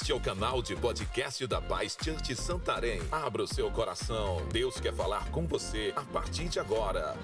Este 0.00 0.12
é 0.12 0.14
o 0.14 0.20
canal 0.20 0.62
de 0.62 0.74
podcast 0.74 1.46
da 1.46 1.60
Paz 1.60 1.94
Church 2.02 2.34
Santarém. 2.34 3.00
Abra 3.12 3.42
o 3.42 3.46
seu 3.46 3.70
coração. 3.70 4.48
Deus 4.48 4.80
quer 4.80 4.94
falar 4.94 5.30
com 5.30 5.46
você 5.46 5.92
a 5.94 6.02
partir 6.02 6.48
de 6.48 6.58
agora. 6.58 7.14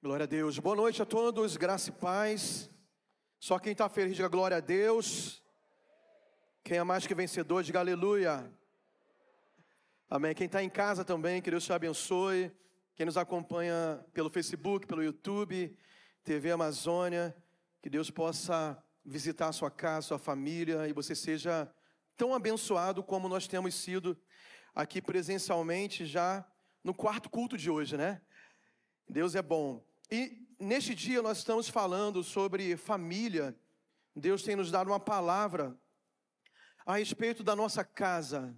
Glória 0.00 0.22
a 0.22 0.26
Deus. 0.28 0.60
Boa 0.60 0.76
noite 0.76 1.02
a 1.02 1.04
todos, 1.04 1.56
graça 1.56 1.90
e 1.90 1.92
paz. 1.92 2.70
Só 3.40 3.58
quem 3.58 3.72
está 3.72 3.88
feliz 3.88 4.14
diga 4.14 4.28
glória 4.28 4.58
a 4.58 4.60
Deus. 4.60 5.42
Quem 6.62 6.78
é 6.78 6.84
mais 6.84 7.04
que 7.04 7.16
vencedor, 7.16 7.64
diga 7.64 7.80
aleluia. 7.80 8.48
Amém. 10.08 10.36
Quem 10.36 10.46
está 10.46 10.62
em 10.62 10.70
casa 10.70 11.04
também, 11.04 11.42
que 11.42 11.50
Deus 11.50 11.64
te 11.64 11.72
abençoe. 11.72 12.52
Quem 12.94 13.06
nos 13.06 13.16
acompanha 13.16 14.06
pelo 14.14 14.30
Facebook, 14.30 14.86
pelo 14.86 15.02
YouTube, 15.02 15.76
TV 16.22 16.52
Amazônia, 16.52 17.34
que 17.82 17.90
Deus 17.90 18.10
possa 18.10 18.80
visitar 19.04 19.48
a 19.48 19.52
sua 19.52 19.68
casa, 19.68 20.06
sua 20.06 20.18
família 20.18 20.86
e 20.86 20.92
você 20.92 21.16
seja 21.16 21.68
tão 22.16 22.32
abençoado 22.32 23.02
como 23.02 23.28
nós 23.28 23.48
temos 23.48 23.74
sido 23.74 24.16
aqui 24.72 25.02
presencialmente 25.02 26.06
já 26.06 26.46
no 26.84 26.94
quarto 26.94 27.28
culto 27.28 27.58
de 27.58 27.68
hoje, 27.68 27.96
né? 27.96 28.22
Deus 29.08 29.34
é 29.34 29.42
bom. 29.42 29.84
E 30.08 30.46
neste 30.60 30.94
dia 30.94 31.20
nós 31.20 31.38
estamos 31.38 31.68
falando 31.68 32.22
sobre 32.22 32.76
família. 32.76 33.58
Deus 34.14 34.44
tem 34.44 34.54
nos 34.54 34.70
dado 34.70 34.86
uma 34.86 35.00
palavra 35.00 35.76
a 36.86 36.98
respeito 36.98 37.42
da 37.42 37.56
nossa 37.56 37.82
casa, 37.82 38.56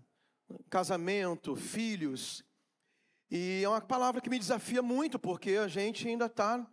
casamento, 0.69 1.57
filhos. 1.57 2.45
E 3.31 3.63
é 3.65 3.69
uma 3.69 3.81
palavra 3.81 4.21
que 4.21 4.29
me 4.29 4.39
desafia 4.39 4.83
muito, 4.83 5.19
porque 5.19 5.53
a 5.53 5.67
gente 5.67 6.07
ainda 6.07 6.27
está 6.27 6.71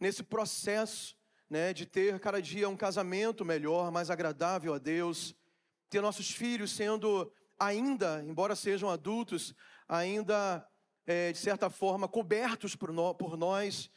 nesse 0.00 0.24
processo 0.24 1.16
né, 1.48 1.72
de 1.72 1.86
ter 1.86 2.18
cada 2.18 2.40
dia 2.40 2.68
um 2.68 2.76
casamento 2.76 3.44
melhor, 3.44 3.90
mais 3.90 4.10
agradável 4.10 4.74
a 4.74 4.78
Deus, 4.78 5.34
ter 5.88 6.00
nossos 6.00 6.30
filhos 6.30 6.72
sendo 6.72 7.32
ainda, 7.58 8.22
embora 8.26 8.56
sejam 8.56 8.90
adultos, 8.90 9.54
ainda 9.88 10.66
é, 11.06 11.32
de 11.32 11.38
certa 11.38 11.70
forma 11.70 12.08
cobertos 12.08 12.74
por, 12.74 12.92
no, 12.92 13.14
por 13.14 13.36
nós 13.36 13.90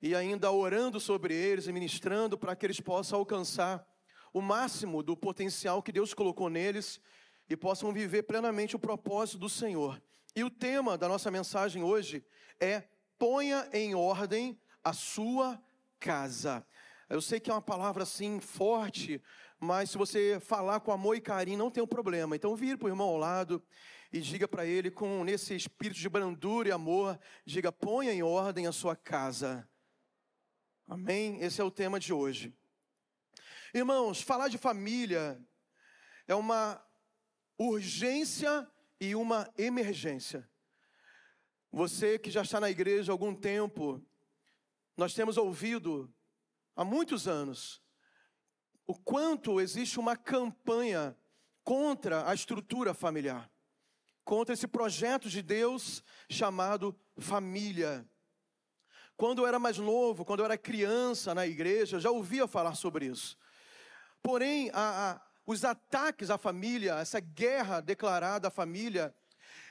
e 0.00 0.14
ainda 0.14 0.50
orando 0.50 0.98
sobre 0.98 1.34
eles 1.34 1.66
e 1.66 1.72
ministrando 1.72 2.38
para 2.38 2.56
que 2.56 2.66
eles 2.66 2.80
possam 2.80 3.18
alcançar 3.18 3.86
o 4.32 4.40
máximo 4.40 5.02
do 5.02 5.16
potencial 5.16 5.82
que 5.82 5.92
Deus 5.92 6.12
colocou 6.12 6.48
neles 6.48 7.00
e 7.48 7.56
possam 7.56 7.92
viver 7.92 8.24
plenamente 8.24 8.74
o 8.74 8.78
propósito 8.78 9.38
do 9.38 9.48
Senhor. 9.48 10.02
E 10.34 10.42
o 10.42 10.50
tema 10.50 10.98
da 10.98 11.08
nossa 11.08 11.30
mensagem 11.30 11.82
hoje 11.82 12.24
é: 12.58 12.82
ponha 13.18 13.68
em 13.72 13.94
ordem 13.94 14.58
a 14.82 14.92
sua 14.92 15.62
casa. 16.00 16.66
Eu 17.08 17.20
sei 17.20 17.38
que 17.38 17.50
é 17.50 17.54
uma 17.54 17.62
palavra 17.62 18.02
assim 18.02 18.40
forte, 18.40 19.22
mas 19.60 19.90
se 19.90 19.98
você 19.98 20.40
falar 20.40 20.80
com 20.80 20.92
amor 20.92 21.16
e 21.16 21.20
carinho, 21.20 21.58
não 21.58 21.70
tem 21.70 21.82
um 21.82 21.86
problema. 21.86 22.34
Então 22.34 22.56
vire 22.56 22.76
para 22.76 22.86
o 22.86 22.90
irmão 22.90 23.08
ao 23.08 23.16
lado 23.16 23.62
e 24.12 24.20
diga 24.20 24.46
para 24.46 24.64
ele, 24.64 24.90
com 24.90 25.24
nesse 25.24 25.54
espírito 25.54 25.98
de 25.98 26.08
brandura 26.08 26.68
e 26.68 26.72
amor, 26.72 27.18
diga: 27.44 27.70
ponha 27.72 28.12
em 28.12 28.22
ordem 28.22 28.66
a 28.66 28.72
sua 28.72 28.96
casa. 28.96 29.68
Amém? 30.86 31.40
Esse 31.40 31.60
é 31.60 31.64
o 31.64 31.70
tema 31.70 31.98
de 31.98 32.12
hoje. 32.12 32.54
Irmãos, 33.72 34.20
falar 34.20 34.48
de 34.48 34.56
família 34.56 35.40
é 36.28 36.34
uma 36.34 36.80
urgência 37.58 38.70
e 39.00 39.14
uma 39.14 39.52
emergência. 39.58 40.48
Você 41.72 42.18
que 42.18 42.30
já 42.30 42.42
está 42.42 42.60
na 42.60 42.70
igreja 42.70 43.10
há 43.10 43.14
algum 43.14 43.34
tempo, 43.34 44.00
nós 44.96 45.12
temos 45.12 45.36
ouvido 45.36 46.12
há 46.76 46.84
muitos 46.84 47.26
anos 47.28 47.82
o 48.86 48.94
quanto 48.94 49.60
existe 49.60 49.98
uma 49.98 50.16
campanha 50.16 51.16
contra 51.62 52.28
a 52.28 52.34
estrutura 52.34 52.92
familiar, 52.92 53.50
contra 54.24 54.52
esse 54.52 54.66
projeto 54.66 55.28
de 55.30 55.40
Deus 55.40 56.02
chamado 56.28 56.98
família. 57.18 58.06
Quando 59.16 59.42
eu 59.42 59.46
era 59.46 59.58
mais 59.58 59.78
novo, 59.78 60.24
quando 60.24 60.40
eu 60.40 60.44
era 60.44 60.58
criança 60.58 61.34
na 61.34 61.46
igreja, 61.46 62.00
já 62.00 62.10
ouvia 62.10 62.46
falar 62.46 62.74
sobre 62.74 63.06
isso. 63.06 63.38
Porém, 64.22 64.70
a, 64.74 65.12
a, 65.12 65.20
os 65.46 65.64
ataques 65.64 66.30
à 66.30 66.36
família, 66.36 66.96
essa 66.96 67.20
guerra 67.20 67.80
declarada 67.80 68.48
à 68.48 68.50
família, 68.50 69.14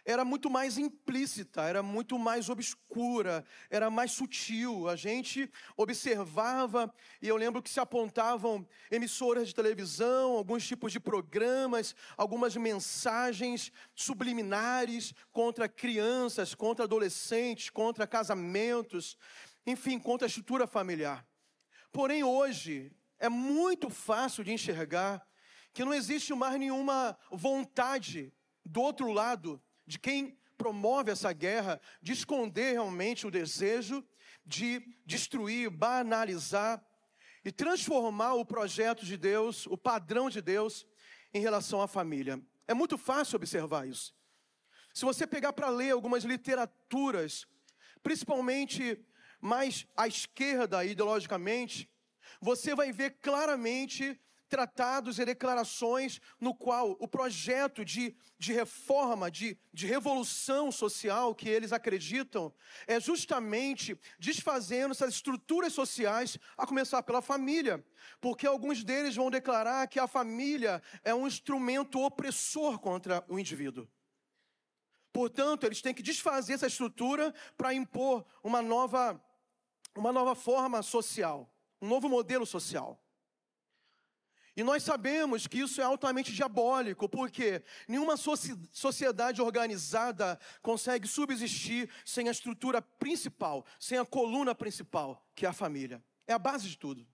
era 0.06 0.26
muito 0.26 0.50
mais 0.50 0.78
implícita, 0.78 1.62
era 1.62 1.82
muito 1.82 2.20
mais 2.20 2.50
obscura, 2.50 3.46
era 3.70 3.90
mais 3.90 4.12
sutil. 4.12 4.90
A 4.90 4.96
gente 4.96 5.50
observava, 5.78 6.94
e 7.22 7.28
eu 7.28 7.38
lembro 7.38 7.62
que 7.62 7.70
se 7.70 7.80
apontavam 7.80 8.68
emissoras 8.92 9.48
de 9.48 9.56
televisão, 9.56 10.34
alguns 10.34 10.68
tipos 10.68 10.92
de 10.92 11.00
programas, 11.00 11.96
algumas 12.18 12.56
mensagens 12.56 13.72
subliminares 13.96 15.14
contra 15.32 15.70
crianças, 15.70 16.54
contra 16.54 16.84
adolescentes, 16.84 17.70
contra 17.70 18.06
casamentos, 18.06 19.18
enfim, 19.66 19.98
contra 19.98 20.26
a 20.26 20.30
estrutura 20.30 20.68
familiar. 20.68 21.26
Porém, 21.94 22.24
hoje, 22.24 22.92
é 23.20 23.30
muito 23.30 23.90
fácil 23.90 24.44
de 24.44 24.52
enxergar 24.52 25.26
que 25.72 25.86
não 25.86 25.94
existe 25.94 26.34
mais 26.34 26.60
nenhuma 26.60 27.18
vontade 27.32 28.34
do 28.66 28.82
outro 28.82 29.12
lado 29.12 29.62
de 29.86 30.00
quem 30.00 30.38
promove 30.58 31.12
essa 31.12 31.34
guerra, 31.34 31.80
de 32.02 32.14
esconder 32.14 32.74
realmente 32.74 33.28
o 33.28 33.32
desejo 33.32 34.04
de 34.46 34.82
destruir, 35.06 35.70
banalizar 35.70 36.84
e 37.44 37.52
transformar 37.52 38.34
o 38.36 38.46
projeto 38.46 39.06
de 39.06 39.18
Deus, 39.18 39.66
o 39.68 39.78
padrão 39.78 40.30
de 40.30 40.42
Deus, 40.42 40.86
em 41.34 41.42
relação 41.42 41.82
à 41.82 41.88
família. 41.88 42.42
É 42.68 42.74
muito 42.74 42.98
fácil 42.98 43.38
observar 43.38 43.88
isso. 43.88 44.14
Se 44.94 45.06
você 45.06 45.26
pegar 45.26 45.54
para 45.54 45.70
ler 45.70 45.92
algumas 45.92 46.24
literaturas, 46.24 47.48
principalmente 48.02 49.04
mais 49.42 49.88
à 49.98 50.08
esquerda 50.08 50.86
ideologicamente, 50.86 51.90
você 52.40 52.76
vai 52.76 52.92
ver 52.92 53.18
claramente 53.22 54.20
tratados 54.54 55.18
e 55.18 55.26
declarações 55.26 56.22
no 56.40 56.54
qual 56.54 56.96
o 57.00 57.08
projeto 57.08 57.84
de, 57.84 58.16
de 58.38 58.54
reforma, 58.54 59.32
de, 59.32 59.58
de 59.74 59.88
revolução 59.88 60.72
social 60.72 61.34
que 61.34 61.50
eles 61.50 61.74
acreditam, 61.74 62.54
é 62.86 63.00
justamente 63.00 64.00
desfazendo 64.20 64.92
essas 64.92 65.16
estruturas 65.16 65.74
sociais, 65.74 66.38
a 66.56 66.68
começar 66.68 67.02
pela 67.02 67.20
família. 67.20 67.84
Porque 68.22 68.46
alguns 68.46 68.84
deles 68.84 69.16
vão 69.16 69.32
declarar 69.32 69.88
que 69.88 70.00
a 70.00 70.06
família 70.08 70.84
é 71.04 71.16
um 71.16 71.26
instrumento 71.26 72.00
opressor 72.00 72.78
contra 72.78 73.26
o 73.28 73.40
indivíduo. 73.40 73.88
Portanto, 75.12 75.64
eles 75.64 75.82
têm 75.82 75.96
que 75.96 76.04
desfazer 76.04 76.54
essa 76.54 76.68
estrutura 76.68 77.34
para 77.58 77.74
impor 77.74 78.24
uma 78.44 78.62
nova, 78.62 79.20
uma 79.96 80.12
nova 80.12 80.36
forma 80.36 80.84
social, 80.84 81.52
um 81.82 81.88
novo 81.88 82.08
modelo 82.08 82.46
social. 82.46 83.03
E 84.56 84.64
nós 84.64 84.84
sabemos 84.84 85.48
que 85.48 85.60
isso 85.60 85.82
é 85.82 85.84
altamente 85.84 86.32
diabólico, 86.32 87.10
porque 87.10 87.64
nenhuma 87.88 88.16
sociedade 88.18 89.42
organizada 89.42 90.40
consegue 90.62 91.08
subsistir 91.08 91.90
sem 92.06 92.28
a 92.28 92.32
estrutura 92.32 92.82
principal, 92.82 93.66
sem 93.80 93.98
a 93.98 94.06
coluna 94.06 94.54
principal, 94.54 95.26
que 95.36 95.46
é 95.46 95.50
a 95.50 95.54
família. 95.54 96.04
É 96.28 96.34
a 96.34 96.40
base 96.40 96.70
de 96.70 96.78
tudo. 96.78 97.08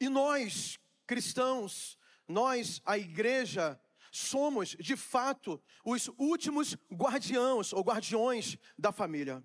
E 0.00 0.08
nós, 0.08 0.78
cristãos, 1.06 1.98
nós, 2.26 2.80
a 2.84 2.96
igreja, 2.96 3.78
somos, 4.10 4.70
de 4.70 4.96
fato, 4.96 5.62
os 5.84 6.08
últimos 6.16 6.76
guardiãos 6.90 7.74
ou 7.74 7.82
guardiões 7.82 8.56
da 8.78 8.90
família. 8.90 9.44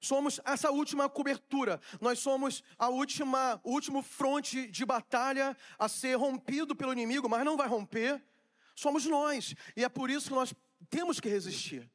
Somos 0.00 0.40
essa 0.44 0.70
última 0.70 1.08
cobertura. 1.08 1.80
Nós 2.00 2.18
somos 2.18 2.62
a 2.78 2.88
última, 2.88 3.60
o 3.62 3.72
último 3.72 4.02
fronte 4.02 4.66
de 4.66 4.84
batalha 4.86 5.56
a 5.78 5.88
ser 5.88 6.14
rompido 6.16 6.74
pelo 6.74 6.92
inimigo, 6.92 7.28
mas 7.28 7.44
não 7.44 7.56
vai 7.56 7.68
romper. 7.68 8.22
Somos 8.74 9.04
nós. 9.04 9.54
E 9.76 9.84
é 9.84 9.88
por 9.88 10.08
isso 10.08 10.28
que 10.28 10.34
nós 10.34 10.54
temos 10.88 11.20
que 11.20 11.28
resistir. 11.28 11.90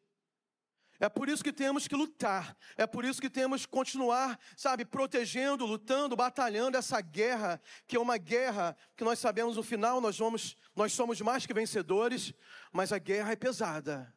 É 0.99 1.09
por 1.09 1.27
isso 1.27 1.43
que 1.43 1.51
temos 1.51 1.87
que 1.87 1.95
lutar. 1.95 2.55
É 2.77 2.87
por 2.87 3.03
isso 3.03 3.19
que 3.19 3.29
temos 3.29 3.65
que 3.65 3.71
continuar, 3.71 4.39
sabe, 4.55 4.85
protegendo, 4.85 5.65
lutando, 5.65 6.15
batalhando 6.15 6.77
essa 6.77 7.01
guerra, 7.01 7.59
que 7.87 7.97
é 7.97 7.99
uma 7.99 8.17
guerra 8.17 8.77
que 8.95 9.03
nós 9.03 9.19
sabemos 9.19 9.57
no 9.57 9.63
final 9.63 9.99
nós 9.99 10.17
vamos, 10.17 10.55
nós 10.75 10.93
somos 10.93 11.19
mais 11.21 11.45
que 11.45 11.53
vencedores, 11.53 12.33
mas 12.71 12.93
a 12.93 12.97
guerra 12.97 13.33
é 13.33 13.35
pesada. 13.35 14.13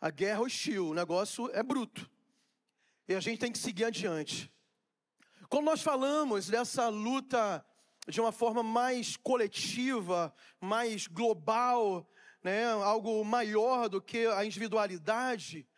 A 0.00 0.10
guerra 0.10 0.40
é 0.40 0.42
hostil, 0.42 0.88
o 0.90 0.94
negócio 0.94 1.50
é 1.52 1.62
bruto. 1.62 2.08
E 3.08 3.14
a 3.14 3.20
gente 3.20 3.38
tem 3.38 3.52
que 3.52 3.58
seguir 3.58 3.84
adiante. 3.84 4.52
Quando 5.48 5.66
nós 5.66 5.80
falamos 5.80 6.48
dessa 6.48 6.88
luta 6.88 7.64
de 8.08 8.20
uma 8.20 8.32
forma 8.32 8.62
mais 8.62 9.16
coletiva, 9.16 10.34
mais 10.60 11.06
global, 11.06 12.08
né, 12.42 12.64
algo 12.64 13.24
maior 13.24 13.88
do 13.88 14.00
que 14.00 14.26
a 14.26 14.44
individualidade, 14.44 15.68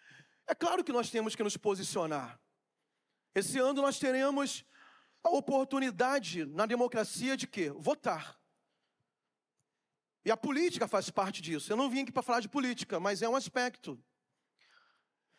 é 0.46 0.54
claro 0.54 0.82
que 0.82 0.92
nós 0.92 1.10
temos 1.10 1.34
que 1.34 1.42
nos 1.42 1.56
posicionar. 1.56 2.40
Esse 3.34 3.58
ano 3.58 3.82
nós 3.82 3.98
teremos 3.98 4.64
a 5.22 5.30
oportunidade 5.30 6.46
na 6.46 6.64
democracia 6.64 7.36
de 7.36 7.46
quê? 7.46 7.70
Votar. 7.70 8.38
E 10.24 10.30
a 10.30 10.36
política 10.36 10.88
faz 10.88 11.10
parte 11.10 11.40
disso. 11.40 11.72
Eu 11.72 11.76
não 11.76 11.90
vim 11.90 12.02
aqui 12.02 12.12
para 12.12 12.22
falar 12.22 12.40
de 12.40 12.48
política, 12.48 12.98
mas 12.98 13.22
é 13.22 13.28
um 13.28 13.36
aspecto. 13.36 14.02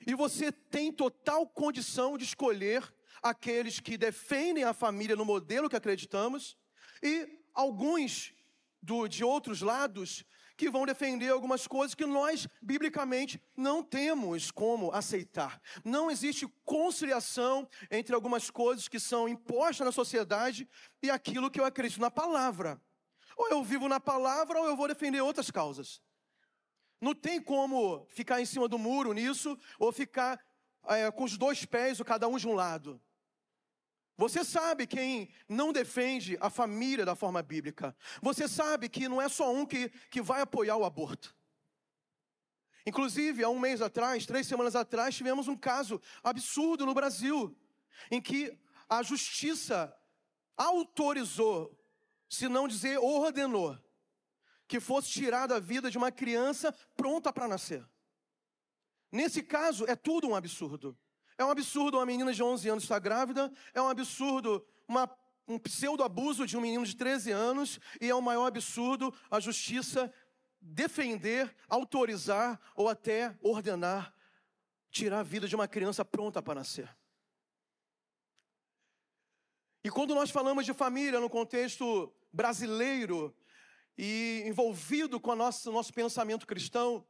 E 0.05 0.15
você 0.15 0.51
tem 0.51 0.91
total 0.91 1.47
condição 1.47 2.17
de 2.17 2.23
escolher 2.23 2.83
aqueles 3.21 3.79
que 3.79 3.97
defendem 3.97 4.63
a 4.63 4.73
família 4.73 5.15
no 5.15 5.25
modelo 5.25 5.69
que 5.69 5.75
acreditamos 5.75 6.57
e 7.03 7.39
alguns 7.53 8.33
do, 8.81 9.07
de 9.07 9.23
outros 9.23 9.61
lados 9.61 10.25
que 10.59 10.69
vão 10.69 10.85
defender 10.85 11.29
algumas 11.29 11.65
coisas 11.65 11.95
que 11.95 12.05
nós, 12.05 12.45
biblicamente, 12.61 13.41
não 13.55 13.81
temos 13.81 14.51
como 14.51 14.91
aceitar. 14.91 15.61
Não 15.85 16.11
existe 16.11 16.45
conciliação 16.65 17.65
entre 17.89 18.13
algumas 18.13 18.49
coisas 18.49 18.89
que 18.89 18.99
são 18.99 19.29
impostas 19.29 19.85
na 19.85 19.91
sociedade 19.91 20.67
e 21.01 21.09
aquilo 21.09 21.49
que 21.49 21.61
eu 21.61 21.65
acredito 21.65 22.01
na 22.01 22.11
palavra. 22.11 22.81
Ou 23.37 23.47
eu 23.47 23.63
vivo 23.63 23.87
na 23.87 24.01
palavra 24.01 24.59
ou 24.59 24.67
eu 24.67 24.75
vou 24.75 24.89
defender 24.89 25.21
outras 25.21 25.49
causas. 25.49 26.01
Não 26.99 27.15
tem 27.15 27.41
como 27.41 28.05
ficar 28.09 28.41
em 28.41 28.45
cima 28.45 28.67
do 28.67 28.77
muro 28.77 29.13
nisso 29.13 29.57
ou 29.77 29.91
ficar 29.91 30.39
é, 30.87 31.09
com 31.11 31.23
os 31.23 31.37
dois 31.37 31.65
pés, 31.65 31.99
ou 31.99 32.05
cada 32.05 32.27
um 32.27 32.37
de 32.37 32.47
um 32.47 32.53
lado. 32.53 33.01
Você 34.17 34.43
sabe 34.43 34.85
quem 34.85 35.29
não 35.47 35.71
defende 35.71 36.37
a 36.41 36.49
família 36.49 37.05
da 37.05 37.15
forma 37.15 37.41
bíblica. 37.41 37.95
Você 38.21 38.49
sabe 38.49 38.89
que 38.89 39.07
não 39.07 39.21
é 39.21 39.29
só 39.29 39.53
um 39.53 39.65
que, 39.65 39.89
que 40.09 40.21
vai 40.21 40.41
apoiar 40.41 40.75
o 40.75 40.83
aborto. 40.83 41.33
Inclusive, 42.85 43.43
há 43.43 43.49
um 43.49 43.59
mês 43.59 43.81
atrás, 43.81 44.25
três 44.25 44.45
semanas 44.45 44.75
atrás, 44.75 45.15
tivemos 45.15 45.47
um 45.47 45.55
caso 45.55 46.01
absurdo 46.21 46.85
no 46.85 46.93
Brasil, 46.93 47.55
em 48.11 48.21
que 48.21 48.57
a 48.89 49.01
justiça 49.03 49.95
autorizou, 50.57 51.77
se 52.27 52.49
não 52.49 52.67
dizer 52.67 52.97
ordenou, 52.97 53.77
que 54.69 54.79
fosse 54.79 55.09
tirada 55.09 55.55
a 55.55 55.59
vida 55.59 55.89
de 55.89 55.97
uma 55.97 56.11
criança 56.11 56.71
pronta 56.95 57.33
para 57.33 57.47
nascer. 57.47 57.83
Nesse 59.11 59.41
caso, 59.41 59.83
é 59.85 59.95
tudo 59.95 60.29
um 60.29 60.35
absurdo. 60.35 60.95
É 61.37 61.43
um 61.43 61.49
absurdo 61.49 61.97
uma 61.97 62.05
menina 62.05 62.31
de 62.31 62.43
11 62.43 62.69
anos 62.69 62.83
estar 62.83 62.99
grávida, 62.99 63.51
é 63.73 63.81
um 63.81 63.89
absurdo 63.89 64.63
uma, 64.87 65.09
um 65.47 65.57
pseudo-abuso 65.57 66.45
de 66.45 66.55
um 66.55 66.61
menino 66.61 66.85
de 66.85 66.95
13 66.95 67.31
anos, 67.31 67.79
e 67.99 68.07
é 68.07 68.13
o 68.13 68.19
um 68.19 68.21
maior 68.21 68.45
absurdo 68.45 69.11
a 69.31 69.39
justiça 69.39 70.13
defender, 70.61 71.53
autorizar 71.67 72.59
ou 72.75 72.87
até 72.87 73.35
ordenar 73.41 74.13
tirar 74.91 75.19
a 75.19 75.23
vida 75.23 75.47
de 75.47 75.55
uma 75.55 75.67
criança 75.67 76.03
pronta 76.03 76.41
para 76.41 76.55
nascer. 76.55 76.89
E 79.83 79.89
quando 79.89 80.13
nós 80.13 80.29
falamos 80.29 80.65
de 80.65 80.73
família 80.73 81.19
no 81.19 81.29
contexto 81.29 82.13
brasileiro 82.31 83.35
e 84.01 84.43
envolvido 84.45 85.19
com 85.19 85.31
o 85.31 85.35
nosso, 85.35 85.69
nosso 85.73 85.93
pensamento 85.93 86.47
cristão, 86.47 87.05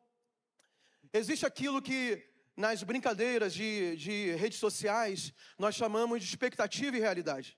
existe 1.13 1.45
aquilo 1.45 1.83
que 1.83 2.27
nas 2.57 2.81
brincadeiras 2.81 3.53
de, 3.53 3.95
de 3.95 4.31
redes 4.31 4.57
sociais, 4.57 5.31
nós 5.56 5.75
chamamos 5.75 6.19
de 6.19 6.27
expectativa 6.27 6.97
e 6.97 7.00
realidade. 7.00 7.56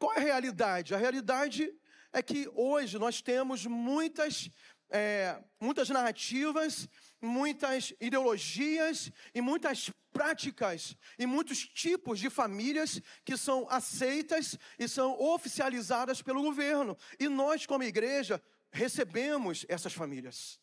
Qual 0.00 0.12
é 0.14 0.16
a 0.16 0.20
realidade? 0.20 0.96
A 0.96 0.98
realidade 0.98 1.72
é 2.12 2.20
que 2.20 2.50
hoje 2.56 2.98
nós 2.98 3.22
temos 3.22 3.66
muitas, 3.66 4.50
é, 4.90 5.40
muitas 5.60 5.88
narrativas, 5.88 6.88
muitas 7.22 7.94
ideologias 8.00 9.10
e 9.32 9.40
muitas 9.40 9.90
práticas 10.12 10.96
e 11.18 11.24
muitos 11.24 11.66
tipos 11.66 12.18
de 12.18 12.28
famílias 12.28 13.00
que 13.24 13.36
são 13.36 13.66
aceitas 13.70 14.58
e 14.78 14.88
são 14.88 15.18
oficializadas 15.18 16.20
pelo 16.20 16.42
governo. 16.42 16.96
E 17.18 17.28
nós, 17.28 17.64
como 17.64 17.84
igreja, 17.84 18.42
recebemos 18.72 19.64
essas 19.68 19.92
famílias. 19.92 20.60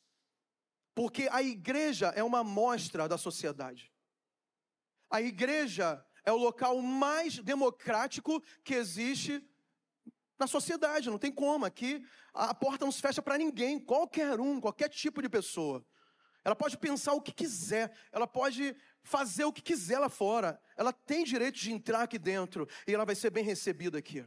Porque 0.94 1.30
a 1.32 1.42
igreja 1.42 2.08
é 2.08 2.24
uma 2.24 2.40
amostra 2.40 3.08
da 3.08 3.18
sociedade. 3.18 3.92
A 5.10 5.22
igreja 5.22 6.06
é 6.26 6.32
o 6.32 6.38
local 6.38 6.82
mais 6.82 7.40
democrático 7.40 8.44
que 8.64 8.76
existe 8.76 9.44
na 10.38 10.46
sociedade, 10.46 11.10
não 11.10 11.18
tem 11.18 11.32
como. 11.32 11.66
Aqui 11.66 12.06
a 12.34 12.54
porta 12.54 12.86
não 12.86 12.92
se 12.92 13.02
fecha 13.02 13.22
para 13.22 13.38
ninguém, 13.38 13.80
qualquer 13.80 14.40
um, 14.40 14.60
qualquer 14.60 14.90
tipo 14.90 15.22
de 15.22 15.30
pessoa. 15.30 15.86
Ela 16.44 16.56
pode 16.56 16.78
pensar 16.78 17.14
o 17.14 17.22
que 17.22 17.32
quiser, 17.32 17.92
ela 18.12 18.26
pode 18.28 18.76
fazer 19.04 19.44
o 19.44 19.54
que 19.54 19.62
quiser 19.62 20.00
lá 20.00 20.10
fora. 20.10 20.60
Ela 20.78 20.94
tem 20.94 21.24
direito 21.24 21.60
de 21.60 21.72
entrar 21.72 22.04
aqui 22.04 22.18
dentro 22.18 22.68
e 22.88 22.94
ela 22.94 23.06
vai 23.06 23.16
ser 23.16 23.30
bem 23.30 23.44
recebida 23.44 23.98
aqui. 23.98 24.26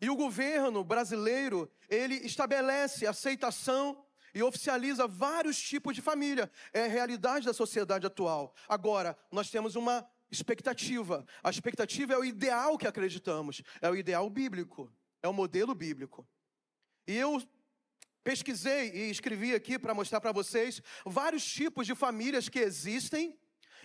E 0.00 0.08
o 0.08 0.16
governo 0.16 0.82
brasileiro, 0.82 1.70
ele 1.88 2.14
estabelece 2.14 3.06
aceitação 3.06 4.02
e 4.34 4.42
oficializa 4.42 5.06
vários 5.06 5.60
tipos 5.60 5.94
de 5.94 6.00
família. 6.00 6.50
É 6.72 6.84
a 6.84 6.88
realidade 6.88 7.44
da 7.44 7.52
sociedade 7.52 8.06
atual. 8.06 8.54
Agora, 8.66 9.16
nós 9.30 9.50
temos 9.50 9.76
uma 9.76 10.08
expectativa. 10.30 11.26
A 11.42 11.50
expectativa 11.50 12.14
é 12.14 12.18
o 12.18 12.24
ideal 12.24 12.78
que 12.78 12.86
acreditamos, 12.86 13.62
é 13.82 13.90
o 13.90 13.96
ideal 13.96 14.30
bíblico, 14.30 14.90
é 15.22 15.28
o 15.28 15.34
modelo 15.34 15.74
bíblico. 15.74 16.26
E 17.06 17.16
eu 17.16 17.42
pesquisei 18.22 18.90
e 18.90 19.10
escrevi 19.10 19.54
aqui 19.54 19.78
para 19.78 19.94
mostrar 19.94 20.20
para 20.20 20.32
vocês 20.32 20.82
vários 21.04 21.44
tipos 21.44 21.86
de 21.86 21.94
famílias 21.94 22.48
que 22.48 22.58
existem 22.58 23.38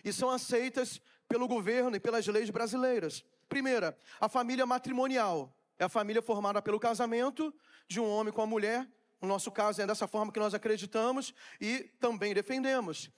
e 0.03 0.11
são 0.13 0.29
aceitas 0.29 1.01
pelo 1.27 1.47
governo 1.47 1.95
e 1.95 1.99
pelas 1.99 2.25
leis 2.27 2.49
brasileiras. 2.49 3.23
Primeira, 3.49 3.97
a 4.19 4.29
família 4.29 4.65
matrimonial. 4.65 5.55
É 5.77 5.83
a 5.83 5.89
família 5.89 6.21
formada 6.21 6.61
pelo 6.61 6.79
casamento 6.79 7.53
de 7.87 7.99
um 7.99 8.07
homem 8.07 8.31
com 8.31 8.41
a 8.41 8.47
mulher 8.47 8.87
no 9.21 9.27
nosso 9.27 9.51
caso, 9.51 9.81
é 9.81 9.87
dessa 9.87 10.07
forma 10.07 10.31
que 10.31 10.39
nós 10.39 10.53
acreditamos 10.53 11.33
e 11.59 11.83
também 11.99 12.33
defendemos. 12.33 13.09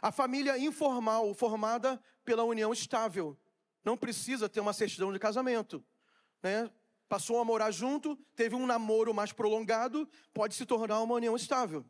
A 0.00 0.10
família 0.10 0.58
informal, 0.58 1.32
formada 1.34 2.02
pela 2.24 2.42
união 2.42 2.72
estável, 2.72 3.38
não 3.84 3.96
precisa 3.96 4.48
ter 4.48 4.60
uma 4.60 4.72
certidão 4.72 5.12
de 5.12 5.18
casamento. 5.18 5.84
Né? 6.42 6.68
Passou 7.12 7.38
a 7.38 7.44
morar 7.44 7.70
junto, 7.70 8.16
teve 8.34 8.54
um 8.54 8.64
namoro 8.64 9.12
mais 9.12 9.34
prolongado, 9.34 10.08
pode 10.32 10.54
se 10.54 10.64
tornar 10.64 11.02
uma 11.02 11.16
união 11.16 11.36
estável. 11.36 11.84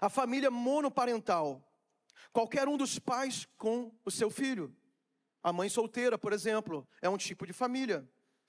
A 0.00 0.08
família 0.08 0.50
monoparental, 0.50 1.62
qualquer 2.32 2.66
um 2.66 2.76
dos 2.76 2.98
pais 2.98 3.46
com 3.56 3.96
o 4.04 4.10
seu 4.10 4.28
filho. 4.28 4.74
A 5.44 5.52
mãe 5.52 5.68
solteira, 5.68 6.18
por 6.18 6.32
exemplo, 6.32 6.88
é 7.00 7.08
um 7.08 7.16
tipo 7.16 7.46
de 7.46 7.52
família. 7.52 8.04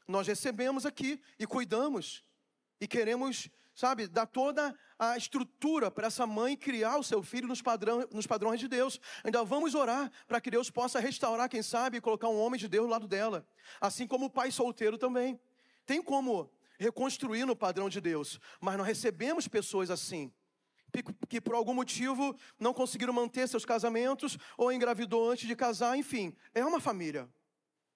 Nós 0.07 0.25
recebemos 0.25 0.83
aqui 0.83 1.21
e 1.37 1.45
cuidamos 1.45 2.25
e 2.81 2.87
queremos 2.87 3.47
sabe, 3.75 4.07
dar 4.07 4.25
toda 4.25 4.75
a 4.97 5.15
estrutura 5.15 5.91
para 5.91 6.07
essa 6.07 6.25
mãe 6.25 6.57
criar 6.57 6.97
o 6.97 7.03
seu 7.03 7.21
filho 7.21 7.47
nos, 7.47 7.61
padrão, 7.61 8.07
nos 8.11 8.25
padrões 8.25 8.59
de 8.59 8.67
Deus. 8.67 8.99
Ainda 9.23 9.43
vamos 9.43 9.75
orar 9.75 10.11
para 10.27 10.41
que 10.41 10.49
Deus 10.49 10.71
possa 10.71 10.99
restaurar, 10.99 11.47
quem 11.47 11.61
sabe, 11.61 11.97
e 11.97 12.01
colocar 12.01 12.29
um 12.29 12.39
homem 12.39 12.59
de 12.59 12.67
Deus 12.67 12.87
do 12.87 12.91
lado 12.91 13.07
dela. 13.07 13.47
Assim 13.79 14.07
como 14.07 14.25
o 14.25 14.29
pai 14.31 14.49
solteiro 14.49 14.97
também. 14.97 15.39
Tem 15.87 16.01
como 16.01 16.51
reconstruir 16.77 17.45
no 17.45 17.55
padrão 17.55 17.89
de 17.89 18.01
Deus, 18.01 18.39
mas 18.59 18.77
nós 18.77 18.85
recebemos 18.85 19.47
pessoas 19.47 19.89
assim. 19.89 20.31
Que 21.29 21.39
por 21.41 21.55
algum 21.55 21.73
motivo 21.73 22.37
não 22.59 22.73
conseguiram 22.73 23.13
manter 23.13 23.47
seus 23.47 23.65
casamentos 23.65 24.37
ou 24.57 24.71
engravidou 24.71 25.31
antes 25.31 25.47
de 25.47 25.55
casar, 25.55 25.97
enfim, 25.97 26.35
é 26.53 26.63
uma 26.65 26.79
família. 26.79 27.29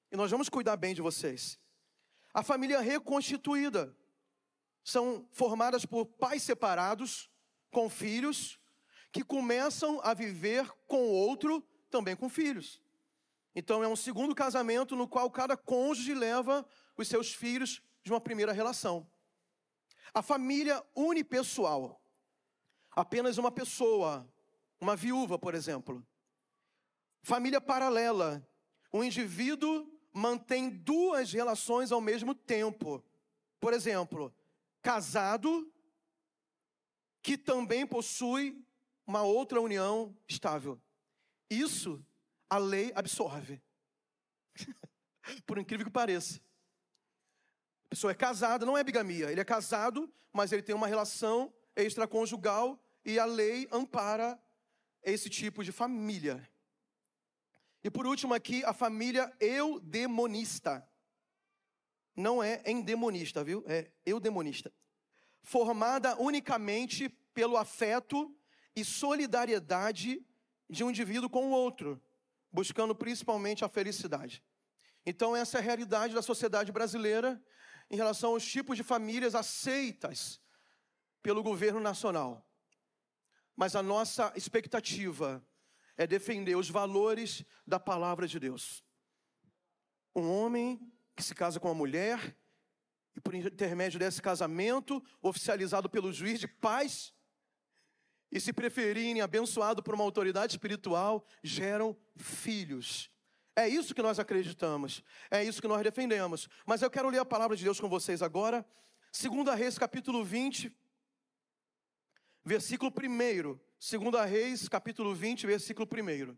E 0.09 0.15
nós 0.15 0.31
vamos 0.31 0.47
cuidar 0.47 0.77
bem 0.77 0.95
de 0.95 1.01
vocês. 1.01 1.59
A 2.33 2.41
família 2.41 2.79
reconstituída 2.79 3.95
são 4.83 5.27
formadas 5.31 5.85
por 5.85 6.05
pais 6.05 6.43
separados, 6.43 7.29
com 7.71 7.89
filhos, 7.89 8.57
que 9.11 9.23
começam 9.23 9.99
a 10.01 10.13
viver 10.13 10.69
com 10.87 11.09
outro, 11.09 11.61
também 11.89 12.15
com 12.15 12.29
filhos. 12.29 12.81
Então 13.53 13.83
é 13.83 13.87
um 13.87 13.97
segundo 13.97 14.33
casamento 14.33 14.95
no 14.95 15.07
qual 15.07 15.29
cada 15.29 15.57
cônjuge 15.57 16.13
leva 16.13 16.65
os 17.01 17.07
seus 17.07 17.33
filhos 17.33 17.81
de 18.03 18.11
uma 18.11 18.21
primeira 18.21 18.51
relação. 18.51 19.09
A 20.13 20.21
família 20.21 20.83
unipessoal. 20.95 22.01
Apenas 22.91 23.37
uma 23.37 23.51
pessoa, 23.51 24.27
uma 24.79 24.95
viúva, 24.95 25.39
por 25.39 25.55
exemplo. 25.55 26.05
Família 27.21 27.61
paralela. 27.61 28.45
Um 28.93 29.03
indivíduo 29.03 29.87
mantém 30.11 30.69
duas 30.69 31.31
relações 31.31 31.91
ao 31.91 32.01
mesmo 32.01 32.35
tempo. 32.35 33.03
Por 33.59 33.73
exemplo, 33.73 34.33
casado 34.81 35.71
que 37.21 37.37
também 37.37 37.85
possui 37.85 38.65
uma 39.05 39.21
outra 39.21 39.61
união 39.61 40.15
estável. 40.27 40.81
Isso 41.49 42.03
a 42.49 42.57
lei 42.57 42.91
absorve. 42.95 43.61
Por 45.45 45.57
incrível 45.57 45.85
que 45.85 45.91
pareça. 45.91 46.41
Pessoa 47.91 48.11
é 48.11 48.15
casada, 48.15 48.65
não 48.65 48.77
é 48.77 48.85
bigamia, 48.85 49.29
ele 49.29 49.41
é 49.41 49.43
casado, 49.43 50.09
mas 50.31 50.53
ele 50.53 50.61
tem 50.61 50.73
uma 50.73 50.87
relação 50.87 51.53
extraconjugal 51.75 52.81
e 53.03 53.19
a 53.19 53.25
lei 53.25 53.67
ampara 53.69 54.41
esse 55.03 55.29
tipo 55.29 55.61
de 55.61 55.73
família. 55.73 56.49
E 57.83 57.91
por 57.91 58.07
último 58.07 58.33
aqui, 58.33 58.63
a 58.63 58.71
família 58.71 59.29
eudemonista. 59.41 60.87
Não 62.15 62.41
é 62.41 62.63
endemonista, 62.65 63.43
viu? 63.43 63.61
É 63.67 63.91
eudemonista. 64.05 64.71
Formada 65.43 66.15
unicamente 66.15 67.09
pelo 67.33 67.57
afeto 67.57 68.33
e 68.73 68.85
solidariedade 68.85 70.25
de 70.69 70.81
um 70.81 70.91
indivíduo 70.91 71.29
com 71.29 71.47
o 71.47 71.51
outro, 71.51 72.01
buscando 72.49 72.95
principalmente 72.95 73.65
a 73.65 73.67
felicidade. 73.67 74.41
Então, 75.05 75.35
essa 75.35 75.57
é 75.57 75.59
a 75.59 75.63
realidade 75.63 76.13
da 76.13 76.21
sociedade 76.21 76.71
brasileira 76.71 77.43
em 77.91 77.97
relação 77.97 78.31
aos 78.31 78.45
tipos 78.45 78.77
de 78.77 78.83
famílias 78.83 79.35
aceitas 79.35 80.39
pelo 81.21 81.43
governo 81.43 81.81
nacional. 81.81 82.47
Mas 83.53 83.75
a 83.75 83.83
nossa 83.83 84.31
expectativa 84.33 85.45
é 85.97 86.07
defender 86.07 86.55
os 86.55 86.69
valores 86.69 87.43
da 87.67 87.77
palavra 87.77 88.25
de 88.29 88.39
Deus. 88.39 88.81
Um 90.15 90.31
homem 90.31 90.79
que 91.17 91.21
se 91.21 91.35
casa 91.35 91.59
com 91.59 91.67
uma 91.67 91.75
mulher, 91.75 92.35
e 93.13 93.19
por 93.19 93.35
intermédio 93.35 93.99
desse 93.99 94.21
casamento, 94.21 95.03
oficializado 95.21 95.89
pelo 95.89 96.13
juiz 96.13 96.39
de 96.39 96.47
paz, 96.47 97.13
e 98.31 98.39
se 98.39 98.53
preferirem 98.53 99.19
abençoado 99.19 99.83
por 99.83 99.93
uma 99.93 100.05
autoridade 100.05 100.53
espiritual, 100.53 101.27
geram 101.43 101.95
filhos. 102.15 103.10
É 103.61 103.69
isso 103.69 103.93
que 103.93 104.01
nós 104.01 104.17
acreditamos, 104.17 105.03
é 105.29 105.43
isso 105.43 105.61
que 105.61 105.67
nós 105.67 105.83
defendemos. 105.83 106.49
Mas 106.65 106.81
eu 106.81 106.89
quero 106.89 107.09
ler 107.09 107.19
a 107.19 107.25
palavra 107.25 107.55
de 107.55 107.63
Deus 107.63 107.79
com 107.79 107.87
vocês 107.87 108.23
agora. 108.23 108.65
2 109.15 109.55
Reis, 109.55 109.77
capítulo 109.77 110.23
20, 110.23 110.75
versículo 112.43 112.91
1. 112.91 113.59
2 113.79 114.27
Reis, 114.27 114.67
capítulo 114.67 115.13
20, 115.13 115.45
versículo 115.45 115.87
1. 115.87 116.35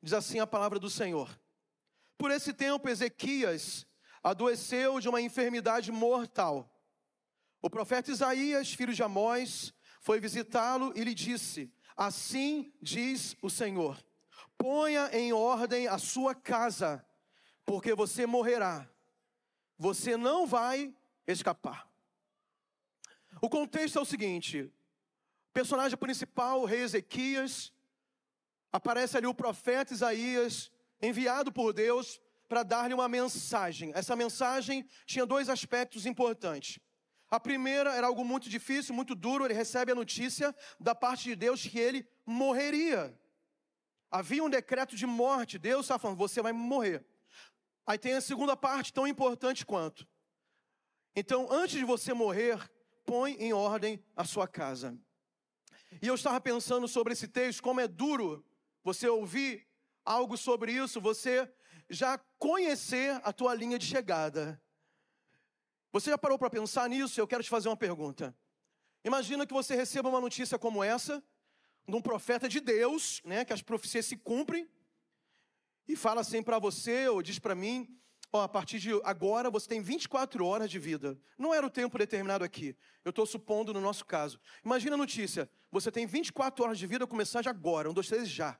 Diz 0.00 0.14
assim 0.14 0.38
a 0.38 0.46
palavra 0.46 0.78
do 0.78 0.88
Senhor. 0.88 1.38
Por 2.16 2.30
esse 2.30 2.54
tempo, 2.54 2.88
Ezequias 2.88 3.86
adoeceu 4.22 4.98
de 4.98 5.10
uma 5.10 5.20
enfermidade 5.20 5.92
mortal. 5.92 6.74
O 7.60 7.68
profeta 7.68 8.10
Isaías, 8.10 8.72
filho 8.72 8.94
de 8.94 9.02
Amós, 9.02 9.74
foi 10.00 10.18
visitá-lo 10.18 10.90
e 10.96 11.04
lhe 11.04 11.12
disse: 11.12 11.70
Assim 11.94 12.72
diz 12.80 13.36
o 13.42 13.50
Senhor 13.50 14.02
Ponha 14.62 15.10
em 15.12 15.32
ordem 15.32 15.88
a 15.88 15.98
sua 15.98 16.36
casa, 16.36 17.04
porque 17.66 17.96
você 17.96 18.26
morrerá. 18.26 18.88
Você 19.76 20.16
não 20.16 20.46
vai 20.46 20.94
escapar. 21.26 21.90
O 23.40 23.48
contexto 23.48 23.98
é 23.98 24.02
o 24.02 24.04
seguinte: 24.04 24.72
personagem 25.52 25.98
principal, 25.98 26.60
o 26.60 26.64
rei 26.64 26.82
Ezequias, 26.82 27.72
aparece 28.70 29.16
ali 29.16 29.26
o 29.26 29.34
profeta 29.34 29.94
Isaías, 29.94 30.70
enviado 31.02 31.50
por 31.50 31.72
Deus 31.72 32.20
para 32.48 32.62
dar-lhe 32.62 32.94
uma 32.94 33.08
mensagem. 33.08 33.90
Essa 33.96 34.14
mensagem 34.14 34.88
tinha 35.04 35.26
dois 35.26 35.48
aspectos 35.48 36.06
importantes. 36.06 36.78
A 37.28 37.40
primeira 37.40 37.96
era 37.96 38.06
algo 38.06 38.24
muito 38.24 38.48
difícil, 38.48 38.94
muito 38.94 39.16
duro. 39.16 39.44
Ele 39.44 39.54
recebe 39.54 39.90
a 39.90 39.96
notícia 39.96 40.54
da 40.78 40.94
parte 40.94 41.24
de 41.24 41.34
Deus 41.34 41.66
que 41.66 41.80
ele 41.80 42.06
morreria. 42.24 43.12
Havia 44.12 44.44
um 44.44 44.50
decreto 44.50 44.94
de 44.94 45.06
morte. 45.06 45.58
Deus 45.58 45.86
está 45.86 45.98
falando, 45.98 46.18
você 46.18 46.42
vai 46.42 46.52
morrer. 46.52 47.02
Aí 47.86 47.96
tem 47.96 48.12
a 48.12 48.20
segunda 48.20 48.54
parte, 48.54 48.92
tão 48.92 49.06
importante 49.06 49.64
quanto. 49.64 50.06
Então, 51.16 51.50
antes 51.50 51.78
de 51.78 51.84
você 51.84 52.12
morrer, 52.12 52.58
põe 53.06 53.32
em 53.32 53.54
ordem 53.54 54.04
a 54.14 54.24
sua 54.24 54.46
casa. 54.46 54.96
E 56.00 56.06
eu 56.06 56.14
estava 56.14 56.38
pensando 56.42 56.86
sobre 56.86 57.14
esse 57.14 57.26
texto, 57.26 57.62
como 57.62 57.80
é 57.80 57.88
duro 57.88 58.44
você 58.84 59.08
ouvir 59.08 59.66
algo 60.04 60.36
sobre 60.36 60.72
isso, 60.72 61.00
você 61.00 61.50
já 61.88 62.18
conhecer 62.38 63.18
a 63.24 63.32
tua 63.32 63.54
linha 63.54 63.78
de 63.78 63.86
chegada. 63.86 64.60
Você 65.90 66.10
já 66.10 66.18
parou 66.18 66.38
para 66.38 66.50
pensar 66.50 66.88
nisso? 66.88 67.18
Eu 67.18 67.26
quero 67.26 67.42
te 67.42 67.50
fazer 67.50 67.68
uma 67.68 67.76
pergunta. 67.76 68.36
Imagina 69.04 69.46
que 69.46 69.54
você 69.54 69.74
receba 69.74 70.08
uma 70.08 70.20
notícia 70.20 70.58
como 70.58 70.84
essa, 70.84 71.22
de 71.86 71.96
um 71.96 72.02
profeta 72.02 72.48
de 72.48 72.60
Deus, 72.60 73.20
né, 73.24 73.44
que 73.44 73.52
as 73.52 73.62
profecias 73.62 74.06
se 74.06 74.16
cumprem, 74.16 74.68
e 75.86 75.96
fala 75.96 76.20
assim 76.20 76.42
para 76.42 76.58
você, 76.58 77.08
ou 77.08 77.22
diz 77.22 77.38
para 77.38 77.54
mim, 77.54 77.98
ó, 78.32 78.42
a 78.42 78.48
partir 78.48 78.78
de 78.78 78.90
agora 79.04 79.50
você 79.50 79.68
tem 79.68 79.82
24 79.82 80.44
horas 80.46 80.70
de 80.70 80.78
vida. 80.78 81.18
Não 81.36 81.52
era 81.52 81.66
o 81.66 81.70
tempo 81.70 81.98
determinado 81.98 82.44
aqui. 82.44 82.76
Eu 83.04 83.10
estou 83.10 83.26
supondo 83.26 83.74
no 83.74 83.80
nosso 83.80 84.04
caso. 84.06 84.40
Imagina 84.64 84.94
a 84.94 84.98
notícia: 84.98 85.50
você 85.70 85.90
tem 85.90 86.06
24 86.06 86.64
horas 86.64 86.78
de 86.78 86.86
vida, 86.86 87.06
começar 87.06 87.42
de 87.42 87.48
agora, 87.48 87.90
um, 87.90 87.94
dois, 87.94 88.08
três, 88.08 88.28
já. 88.28 88.52
O 88.52 88.58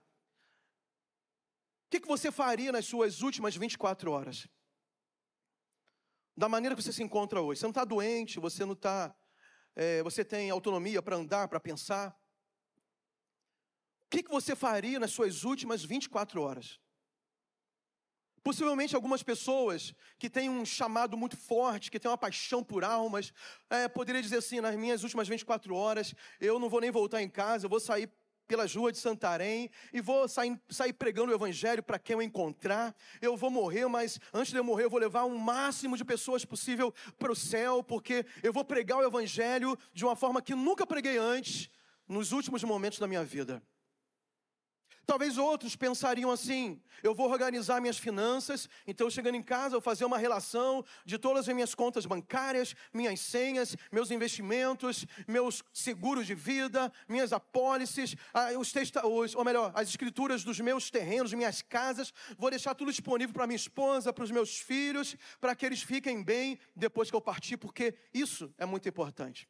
que, 1.91 2.00
que 2.00 2.09
você 2.09 2.33
faria 2.33 2.73
nas 2.73 2.87
suas 2.87 3.23
últimas 3.23 3.55
24 3.55 4.11
horas? 4.11 4.49
Da 6.37 6.49
maneira 6.49 6.75
que 6.75 6.83
você 6.83 6.93
se 6.93 7.02
encontra 7.02 7.41
hoje. 7.41 7.61
Você 7.61 7.67
não 7.67 7.71
está 7.71 7.85
doente, 7.85 8.41
você 8.41 8.64
não 8.64 8.73
está. 8.73 9.14
É, 9.76 10.02
você 10.02 10.25
tem 10.25 10.50
autonomia 10.50 11.00
para 11.00 11.17
andar, 11.17 11.49
para 11.49 11.61
pensar 11.61 12.19
que, 14.12 14.23
que 14.23 14.31
você 14.31 14.54
faria 14.54 15.00
nas 15.00 15.11
suas 15.11 15.42
últimas 15.42 15.83
24 15.83 16.42
horas? 16.42 16.78
Possivelmente 18.42 18.95
algumas 18.95 19.23
pessoas 19.23 19.95
que 20.19 20.28
têm 20.28 20.50
um 20.50 20.66
chamado 20.66 21.16
muito 21.16 21.37
forte, 21.37 21.90
que 21.90 21.99
têm 21.99 22.11
uma 22.11 22.19
paixão 22.19 22.62
por 22.62 22.85
almas, 22.85 23.33
é, 23.71 23.88
poderia 23.88 24.21
dizer 24.21 24.38
assim: 24.38 24.61
nas 24.61 24.76
minhas 24.76 25.02
últimas 25.02 25.28
24 25.28 25.75
horas, 25.75 26.14
eu 26.38 26.59
não 26.59 26.69
vou 26.69 26.81
nem 26.81 26.90
voltar 26.90 27.23
em 27.23 27.28
casa, 27.28 27.64
eu 27.64 27.71
vou 27.71 27.81
sair 27.81 28.11
pelas 28.47 28.75
ruas 28.75 28.92
de 28.92 28.99
Santarém 28.99 29.71
e 29.95 30.00
vou 30.02 30.28
sair, 30.28 30.61
sair 30.69 30.92
pregando 30.92 31.33
o 31.33 31.35
Evangelho 31.35 31.83
para 31.83 31.99
quem 31.99 32.14
eu 32.14 32.21
encontrar. 32.21 32.95
Eu 33.21 33.35
vou 33.35 33.50
morrer, 33.50 33.87
mas 33.87 34.21
antes 34.35 34.52
de 34.52 34.59
eu 34.59 34.64
morrer, 34.64 34.85
eu 34.85 34.90
vou 34.90 35.00
levar 35.00 35.23
o 35.23 35.38
máximo 35.38 35.97
de 35.97 36.04
pessoas 36.04 36.45
possível 36.45 36.92
para 37.19 37.33
o 37.33 37.37
céu, 37.37 37.83
porque 37.83 38.26
eu 38.42 38.52
vou 38.52 38.64
pregar 38.64 38.99
o 38.99 39.07
Evangelho 39.07 39.78
de 39.95 40.04
uma 40.04 40.16
forma 40.16 40.42
que 40.42 40.54
nunca 40.54 40.87
preguei 40.87 41.16
antes, 41.16 41.71
nos 42.07 42.33
últimos 42.33 42.62
momentos 42.62 42.99
da 42.99 43.07
minha 43.07 43.25
vida. 43.25 43.62
Talvez 45.05 45.37
outros 45.37 45.75
pensariam 45.75 46.31
assim: 46.31 46.81
eu 47.03 47.15
vou 47.15 47.29
organizar 47.31 47.81
minhas 47.81 47.99
finanças, 47.99 48.69
então 48.87 49.11
chegando 49.11 49.35
em 49.35 49.43
casa 49.43 49.75
eu 49.75 49.81
vou 49.81 49.81
fazer 49.81 50.05
uma 50.05 50.19
relação 50.19 50.85
de 51.05 51.19
todas 51.19 51.49
as 51.49 51.55
minhas 51.55 51.75
contas 51.75 52.07
bancárias, 52.07 52.75
minhas 52.93 53.21
senhas, 53.21 53.77
meus 53.91 54.11
investimentos, 54.11 55.05
meus 55.27 55.63
seguros 55.73 56.27
de 56.27 56.35
vida, 56.35 56.93
minhas 57.09 57.33
apólices, 57.33 58.15
os, 58.59 58.73
testa, 58.73 59.07
os 59.07 59.35
ou 59.35 59.45
melhor, 59.45 59.73
as 59.75 59.89
escrituras 59.89 60.45
dos 60.45 60.61
meus 60.61 60.91
terrenos, 60.91 61.33
minhas 61.33 61.63
casas, 61.63 62.13
vou 62.39 62.51
deixar 62.51 62.75
tudo 62.75 62.91
disponível 62.91 63.35
para 63.35 63.47
minha 63.47 63.57
esposa, 63.57 64.13
para 64.13 64.25
os 64.25 64.31
meus 64.31 64.59
filhos, 64.59 65.17
para 65.41 65.55
que 65.57 65.67
eles 65.67 65.83
fiquem 65.83 66.23
bem 66.23 66.59
depois 66.77 67.11
que 67.11 67.17
eu 67.17 67.21
partir, 67.21 67.57
porque 67.57 67.95
isso 68.15 68.53
é 68.57 68.65
muito 68.65 68.89
importante. 68.89 69.49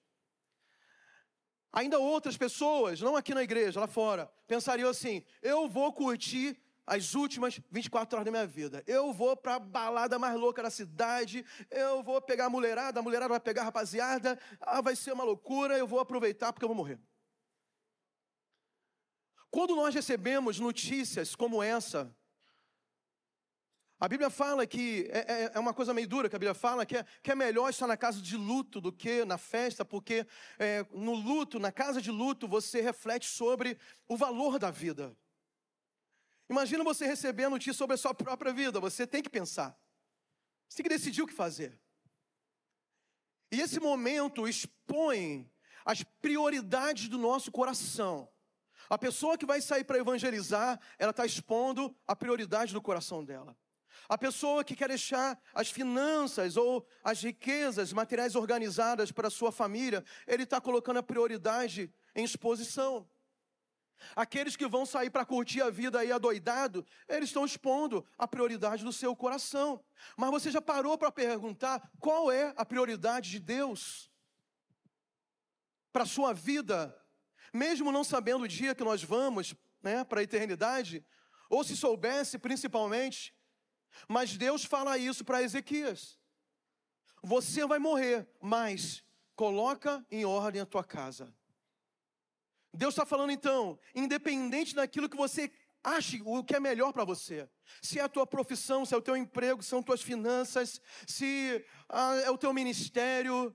Ainda 1.73 1.99
outras 1.99 2.37
pessoas, 2.37 3.01
não 3.01 3.17
aqui 3.17 3.33
na 3.33 3.43
igreja, 3.43 3.81
lá 3.81 3.87
fora, 3.87 4.31
pensariam 4.47 4.91
assim: 4.91 5.25
eu 5.41 5.69
vou 5.69 5.93
curtir 5.93 6.61
as 6.87 7.15
últimas 7.15 7.59
24 7.71 8.17
horas 8.17 8.25
da 8.25 8.31
minha 8.31 8.47
vida. 8.47 8.83
Eu 8.87 9.13
vou 9.13 9.37
para 9.37 9.55
a 9.55 9.59
balada 9.59 10.19
mais 10.19 10.39
louca 10.39 10.63
da 10.63 10.71
cidade, 10.71 11.45
eu 11.71 12.03
vou 12.03 12.21
pegar 12.21 12.47
a 12.47 12.51
mulherada, 12.51 13.01
a 13.01 13.03
mulherada 13.03 13.31
vai 13.31 13.41
pegar 13.41 13.63
a 13.63 13.65
rapaziada, 13.67 14.39
ah, 14.61 14.81
vai 14.83 14.95
ser 14.95 15.13
uma 15.13 15.25
loucura, 15.25 15.79
eu 15.79 15.87
vou 15.87 16.01
aproveitar 16.01 16.53
porque 16.53 16.65
eu 16.65 16.69
vou 16.69 16.77
morrer. 16.77 16.99
Quando 19.51 19.77
nós 19.77 19.95
recebemos 19.95 20.59
notícias 20.59 21.35
como 21.35 21.63
essa, 21.63 22.15
a 24.03 24.09
Bíblia 24.09 24.31
fala 24.31 24.67
que 24.67 25.09
é, 25.13 25.19
é, 25.19 25.51
é, 25.55 25.61
uma 25.61 25.73
coisa 25.73 25.95
meio 25.95 26.09
dura 26.09 26.29
que 26.29 26.35
a 26.35 26.39
Bíblia 26.39 26.55
fala 26.55 26.85
que 26.85 26.97
é, 26.97 27.07
que 27.23 27.31
é 27.31 27.37
melhor 27.37 27.71
estar 27.71 27.87
na 27.87 27.97
casa 27.97 28.21
de 28.21 28.37
luto 28.37 28.81
do 28.81 28.93
que 28.93 29.25
na 29.25 29.39
festa, 29.39 29.85
porque 29.85 30.27
é, 30.59 30.85
no 30.91 31.15
luto, 31.15 31.61
na 31.61 31.71
casa 31.71 32.03
de 32.03 32.11
luto, 32.11 32.49
você 32.49 32.81
reflete 32.81 33.29
sobre 33.29 33.79
o 34.09 34.17
valor 34.17 34.59
da 34.59 34.73
vida. 34.73 35.17
Imagina 36.51 36.83
você 36.83 37.07
receber 37.07 37.45
a 37.45 37.51
notícia 37.51 37.75
sobre 37.75 37.95
a 37.95 37.97
sua 37.97 38.13
própria 38.13 38.53
vida, 38.53 38.81
você 38.81 39.07
tem 39.07 39.23
que 39.23 39.31
pensar, 39.31 39.79
você 40.69 40.79
tem 40.79 40.91
que 40.91 40.97
decidir 40.97 41.23
o 41.23 41.27
que 41.29 41.33
fazer. 41.33 41.79
E 43.53 43.61
esse 43.61 43.79
momento 43.79 44.49
expõe 44.49 45.49
as 45.85 46.03
prioridades 46.21 47.09
do 47.09 47.19
nosso 47.19 47.53
coração. 47.53 48.29
A 48.91 48.99
pessoa 48.99 49.39
que 49.39 49.47
vai 49.47 49.61
sair 49.61 49.85
para 49.85 49.97
evangelizar, 49.97 50.81
ela 50.99 51.13
está 51.13 51.25
expondo 51.25 51.97
a 52.05 52.17
prioridade 52.17 52.73
do 52.73 52.83
coração 52.83 53.25
dela. 53.25 53.57
A 54.09 54.19
pessoa 54.19 54.65
que 54.65 54.77
quer 54.77 54.89
deixar 54.89 55.41
as 55.55 55.71
finanças 55.71 56.57
ou 56.57 56.87
as 57.03 57.23
riquezas 57.23 57.93
materiais 57.93 58.35
organizadas 58.35 59.13
para 59.13 59.31
sua 59.31 59.53
família, 59.53 60.05
ele 60.27 60.43
está 60.43 60.61
colocando 60.61 60.99
a 60.99 61.03
prioridade 61.03 61.93
em 62.15 62.25
exposição. 62.25 63.09
Aqueles 64.17 64.57
que 64.57 64.67
vão 64.67 64.85
sair 64.85 65.11
para 65.11 65.25
curtir 65.25 65.63
a 65.63 65.71
vida 65.71 66.01
aí 66.01 66.11
adoidado, 66.11 66.85
eles 67.09 67.29
estão 67.29 67.45
expondo 67.45 68.05
a 68.19 68.27
prioridade 68.27 68.85
do 68.85 68.93
seu 68.93 69.15
coração. 69.15 69.83
Mas 70.17 70.31
você 70.31 70.51
já 70.51 70.61
parou 70.61 70.99
para 70.99 71.13
perguntar 71.13 71.91
qual 71.99 72.31
é 72.31 72.53
a 72.57 72.65
prioridade 72.65 73.31
de 73.31 73.39
Deus 73.39 74.11
para 75.93 76.03
a 76.03 76.07
sua 76.07 76.33
vida? 76.33 76.97
Mesmo 77.53 77.93
não 77.93 78.03
sabendo 78.03 78.45
o 78.45 78.49
dia 78.49 78.75
que 78.75 78.85
nós 78.85 79.03
vamos 79.03 79.55
né, 79.83 80.05
para 80.05 80.21
a 80.21 80.23
eternidade, 80.23 81.05
ou 81.51 81.63
se 81.63 81.77
soubesse 81.77 82.39
principalmente, 82.39 83.35
mas 84.09 84.37
Deus 84.37 84.65
fala 84.65 84.99
isso 84.99 85.25
para 85.25 85.43
Ezequias. 85.43 86.19
Você 87.23 87.67
vai 87.67 87.79
morrer, 87.79 88.29
mas 88.41 89.05
coloca 89.37 90.05
em 90.11 90.25
ordem 90.25 90.61
a 90.61 90.67
tua 90.67 90.85
casa. 90.85 91.33
Deus 92.75 92.95
está 92.95 93.05
falando 93.05 93.31
então, 93.31 93.79
independente 93.95 94.75
daquilo 94.75 95.09
que 95.09 95.17
você 95.17 95.53
ache 95.85 96.23
o 96.25 96.43
que 96.43 96.55
é 96.55 96.61
melhor 96.61 96.93
para 96.93 97.05
você. 97.05 97.49
Se 97.81 97.99
é 97.99 98.03
a 98.03 98.09
tua 98.09 98.27
profissão, 98.27 98.85
se 98.85 98.95
é 98.95 98.97
o 98.97 99.03
teu 99.03 99.17
emprego, 99.17 99.63
se 99.63 99.69
são 99.69 99.83
tuas 99.83 100.01
finanças, 100.01 100.81
se 101.07 101.65
ah, 101.89 102.15
é 102.25 102.31
o 102.31 102.39
teu 102.39 102.53
ministério, 102.53 103.55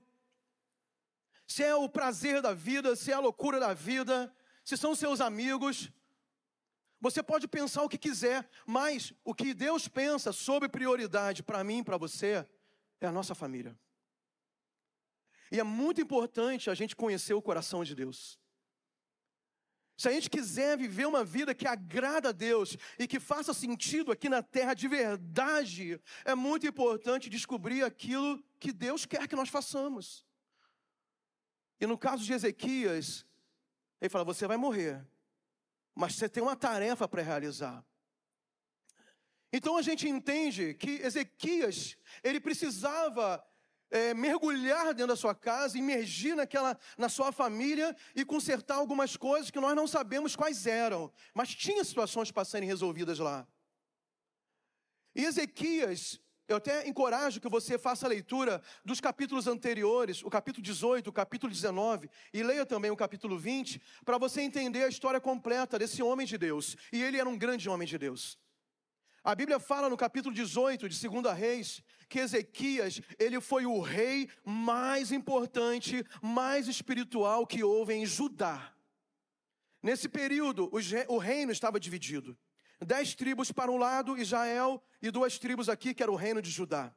se 1.46 1.62
é 1.64 1.74
o 1.74 1.88
prazer 1.88 2.42
da 2.42 2.52
vida, 2.52 2.94
se 2.94 3.10
é 3.10 3.14
a 3.14 3.20
loucura 3.20 3.58
da 3.58 3.72
vida, 3.72 4.32
se 4.64 4.76
são 4.76 4.94
seus 4.94 5.20
amigos. 5.20 5.90
Você 7.00 7.22
pode 7.22 7.46
pensar 7.46 7.82
o 7.82 7.88
que 7.88 7.98
quiser, 7.98 8.48
mas 8.66 9.12
o 9.24 9.34
que 9.34 9.54
Deus 9.54 9.86
pensa 9.86 10.32
sobre 10.32 10.68
prioridade 10.68 11.42
para 11.42 11.62
mim 11.62 11.78
e 11.78 11.84
para 11.84 11.96
você 11.96 12.46
é 13.00 13.06
a 13.06 13.12
nossa 13.12 13.34
família. 13.34 13.78
E 15.50 15.60
é 15.60 15.62
muito 15.62 16.00
importante 16.00 16.68
a 16.68 16.74
gente 16.74 16.96
conhecer 16.96 17.34
o 17.34 17.42
coração 17.42 17.84
de 17.84 17.94
Deus. 17.94 18.38
Se 19.96 20.08
a 20.08 20.12
gente 20.12 20.30
quiser 20.30 20.78
viver 20.78 21.06
uma 21.06 21.24
vida 21.24 21.54
que 21.54 21.66
agrada 21.66 22.28
a 22.28 22.32
Deus 22.32 22.76
e 22.98 23.06
que 23.06 23.18
faça 23.18 23.52
sentido 23.52 24.12
aqui 24.12 24.28
na 24.28 24.42
terra 24.42 24.72
de 24.74 24.86
verdade, 24.86 26.00
é 26.24 26.34
muito 26.36 26.66
importante 26.66 27.28
descobrir 27.28 27.82
aquilo 27.82 28.40
que 28.60 28.72
Deus 28.72 29.04
quer 29.04 29.26
que 29.26 29.34
nós 29.34 29.48
façamos. 29.48 30.24
E 31.80 31.86
no 31.86 31.98
caso 31.98 32.24
de 32.24 32.32
Ezequias, 32.32 33.26
ele 34.00 34.08
fala: 34.08 34.24
Você 34.24 34.46
vai 34.46 34.56
morrer, 34.56 35.04
mas 35.98 36.14
você 36.14 36.28
tem 36.28 36.40
uma 36.40 36.54
tarefa 36.54 37.08
para 37.08 37.22
realizar. 37.22 37.84
Então 39.52 39.76
a 39.76 39.82
gente 39.82 40.08
entende 40.08 40.72
que 40.74 40.90
Ezequias, 41.02 41.96
ele 42.22 42.38
precisava 42.38 43.44
é, 43.90 44.14
mergulhar 44.14 44.94
dentro 44.94 45.08
da 45.08 45.16
sua 45.16 45.34
casa, 45.34 45.76
imergir 45.76 46.36
naquela, 46.36 46.78
na 46.96 47.08
sua 47.08 47.32
família 47.32 47.96
e 48.14 48.24
consertar 48.24 48.76
algumas 48.76 49.16
coisas 49.16 49.50
que 49.50 49.58
nós 49.58 49.74
não 49.74 49.88
sabemos 49.88 50.36
quais 50.36 50.68
eram, 50.68 51.12
mas 51.34 51.52
tinha 51.52 51.82
situações 51.82 52.30
para 52.30 52.44
serem 52.44 52.68
resolvidas 52.68 53.18
lá. 53.18 53.44
E 55.16 55.24
Ezequias, 55.24 56.20
eu 56.48 56.56
até 56.56 56.88
encorajo 56.88 57.40
que 57.40 57.48
você 57.48 57.78
faça 57.78 58.06
a 58.06 58.08
leitura 58.08 58.62
dos 58.82 59.00
capítulos 59.00 59.46
anteriores, 59.46 60.22
o 60.24 60.30
capítulo 60.30 60.62
18, 60.64 61.08
o 61.08 61.12
capítulo 61.12 61.52
19, 61.52 62.08
e 62.32 62.42
leia 62.42 62.64
também 62.64 62.90
o 62.90 62.96
capítulo 62.96 63.38
20, 63.38 63.80
para 64.04 64.16
você 64.16 64.40
entender 64.40 64.84
a 64.84 64.88
história 64.88 65.20
completa 65.20 65.78
desse 65.78 66.02
homem 66.02 66.26
de 66.26 66.38
Deus. 66.38 66.74
E 66.90 67.02
ele 67.02 67.18
era 67.18 67.28
um 67.28 67.36
grande 67.36 67.68
homem 67.68 67.86
de 67.86 67.98
Deus. 67.98 68.38
A 69.22 69.34
Bíblia 69.34 69.60
fala 69.60 69.90
no 69.90 69.96
capítulo 69.96 70.34
18 70.34 70.88
de 70.88 71.08
2 71.08 71.36
Reis 71.36 71.82
que 72.08 72.20
Ezequias, 72.20 73.02
ele 73.18 73.38
foi 73.42 73.66
o 73.66 73.80
rei 73.80 74.30
mais 74.42 75.12
importante, 75.12 76.02
mais 76.22 76.66
espiritual 76.66 77.46
que 77.46 77.62
houve 77.62 77.92
em 77.92 78.06
Judá. 78.06 78.72
Nesse 79.82 80.08
período, 80.08 80.70
o 81.08 81.18
reino 81.18 81.52
estava 81.52 81.78
dividido. 81.78 82.38
Dez 82.80 83.14
tribos 83.14 83.50
para 83.50 83.70
um 83.70 83.76
lado, 83.76 84.16
Israel, 84.16 84.82
e 85.02 85.10
duas 85.10 85.38
tribos 85.38 85.68
aqui, 85.68 85.92
que 85.92 86.02
era 86.02 86.12
o 86.12 86.16
reino 86.16 86.40
de 86.40 86.50
Judá. 86.50 86.94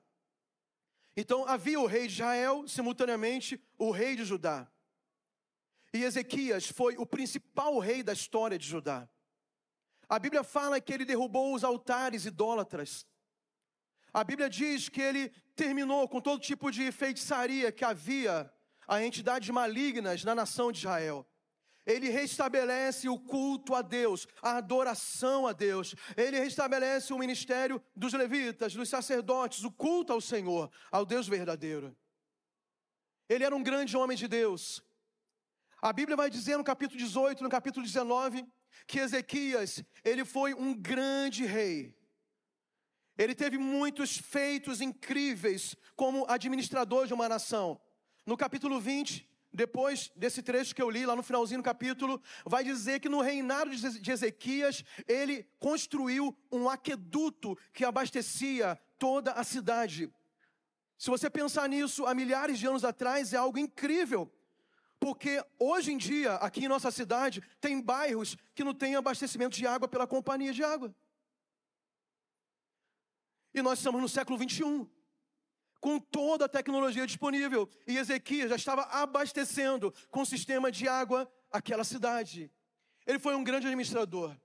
Então 1.15 1.45
havia 1.47 1.79
o 1.79 1.85
rei 1.85 2.07
de 2.07 2.13
Israel, 2.13 2.67
simultaneamente 2.67 3.61
o 3.77 3.91
rei 3.91 4.15
de 4.15 4.23
Judá. 4.23 4.67
E 5.93 6.03
Ezequias 6.03 6.67
foi 6.67 6.95
o 6.97 7.05
principal 7.05 7.77
rei 7.79 8.01
da 8.01 8.13
história 8.13 8.57
de 8.57 8.67
Judá. 8.67 9.09
A 10.07 10.19
Bíblia 10.19 10.43
fala 10.43 10.79
que 10.79 10.93
ele 10.93 11.05
derrubou 11.05 11.53
os 11.53 11.63
altares 11.63 12.25
idólatras. 12.25 13.05
A 14.13 14.23
Bíblia 14.23 14.49
diz 14.49 14.89
que 14.89 15.01
ele 15.01 15.29
terminou 15.55 16.07
com 16.07 16.21
todo 16.21 16.41
tipo 16.41 16.69
de 16.71 16.91
feitiçaria 16.91 17.71
que 17.71 17.85
havia 17.85 18.51
a 18.87 19.03
entidades 19.03 19.49
malignas 19.49 20.23
na 20.23 20.35
nação 20.35 20.71
de 20.71 20.79
Israel. 20.79 21.25
Ele 21.85 22.09
restabelece 22.09 23.09
o 23.09 23.17
culto 23.17 23.73
a 23.73 23.81
Deus, 23.81 24.27
a 24.41 24.57
adoração 24.57 25.47
a 25.47 25.53
Deus. 25.53 25.95
Ele 26.15 26.39
restabelece 26.39 27.11
o 27.11 27.17
ministério 27.17 27.81
dos 27.95 28.13
levitas, 28.13 28.73
dos 28.73 28.89
sacerdotes, 28.89 29.63
o 29.63 29.71
culto 29.71 30.13
ao 30.13 30.21
Senhor, 30.21 30.71
ao 30.91 31.05
Deus 31.05 31.27
verdadeiro. 31.27 31.95
Ele 33.27 33.43
era 33.43 33.55
um 33.55 33.63
grande 33.63 33.97
homem 33.97 34.15
de 34.15 34.27
Deus. 34.27 34.83
A 35.81 35.91
Bíblia 35.91 36.15
vai 36.15 36.29
dizer 36.29 36.57
no 36.57 36.63
capítulo 36.63 36.99
18, 36.99 37.43
no 37.43 37.49
capítulo 37.49 37.83
19, 37.83 38.45
que 38.85 38.99
Ezequias, 38.99 39.83
ele 40.03 40.23
foi 40.23 40.53
um 40.53 40.73
grande 40.73 41.45
rei. 41.45 41.97
Ele 43.17 43.33
teve 43.33 43.57
muitos 43.57 44.17
feitos 44.17 44.81
incríveis 44.81 45.75
como 45.95 46.25
administrador 46.27 47.07
de 47.07 47.13
uma 47.13 47.27
nação. 47.27 47.79
No 48.25 48.37
capítulo 48.37 48.79
20, 48.79 49.27
depois 49.53 50.11
desse 50.15 50.41
trecho 50.41 50.73
que 50.73 50.81
eu 50.81 50.89
li, 50.89 51.05
lá 51.05 51.15
no 51.15 51.23
finalzinho 51.23 51.61
do 51.61 51.65
capítulo, 51.65 52.21
vai 52.45 52.63
dizer 52.63 52.99
que 52.99 53.09
no 53.09 53.21
reinado 53.21 53.69
de 53.75 54.11
Ezequias, 54.11 54.83
ele 55.07 55.45
construiu 55.59 56.35
um 56.51 56.69
aqueduto 56.69 57.57
que 57.73 57.83
abastecia 57.83 58.79
toda 58.97 59.33
a 59.33 59.43
cidade. 59.43 60.11
Se 60.97 61.09
você 61.09 61.29
pensar 61.29 61.67
nisso, 61.67 62.05
há 62.05 62.13
milhares 62.13 62.59
de 62.59 62.67
anos 62.67 62.85
atrás, 62.85 63.33
é 63.33 63.37
algo 63.37 63.57
incrível. 63.57 64.31
Porque 64.99 65.43
hoje 65.57 65.91
em 65.91 65.97
dia, 65.97 66.35
aqui 66.35 66.65
em 66.65 66.67
nossa 66.67 66.91
cidade, 66.91 67.41
tem 67.59 67.81
bairros 67.81 68.37
que 68.53 68.63
não 68.63 68.73
têm 68.73 68.95
abastecimento 68.95 69.57
de 69.57 69.65
água 69.65 69.87
pela 69.87 70.05
companhia 70.05 70.53
de 70.53 70.63
água. 70.63 70.95
E 73.53 73.61
nós 73.61 73.79
estamos 73.79 73.99
no 73.99 74.07
século 74.07 74.37
21, 74.37 74.87
com 75.81 75.99
toda 75.99 76.45
a 76.45 76.49
tecnologia 76.49 77.05
disponível. 77.05 77.67
E 77.87 77.97
Ezequias 77.97 78.49
já 78.49 78.55
estava 78.55 78.83
abastecendo 78.83 79.93
com 80.09 80.23
sistema 80.23 80.71
de 80.71 80.87
água 80.87 81.29
aquela 81.51 81.83
cidade. 81.83 82.49
Ele 83.05 83.19
foi 83.19 83.35
um 83.35 83.43
grande 83.43 83.65
administrador. 83.65 84.37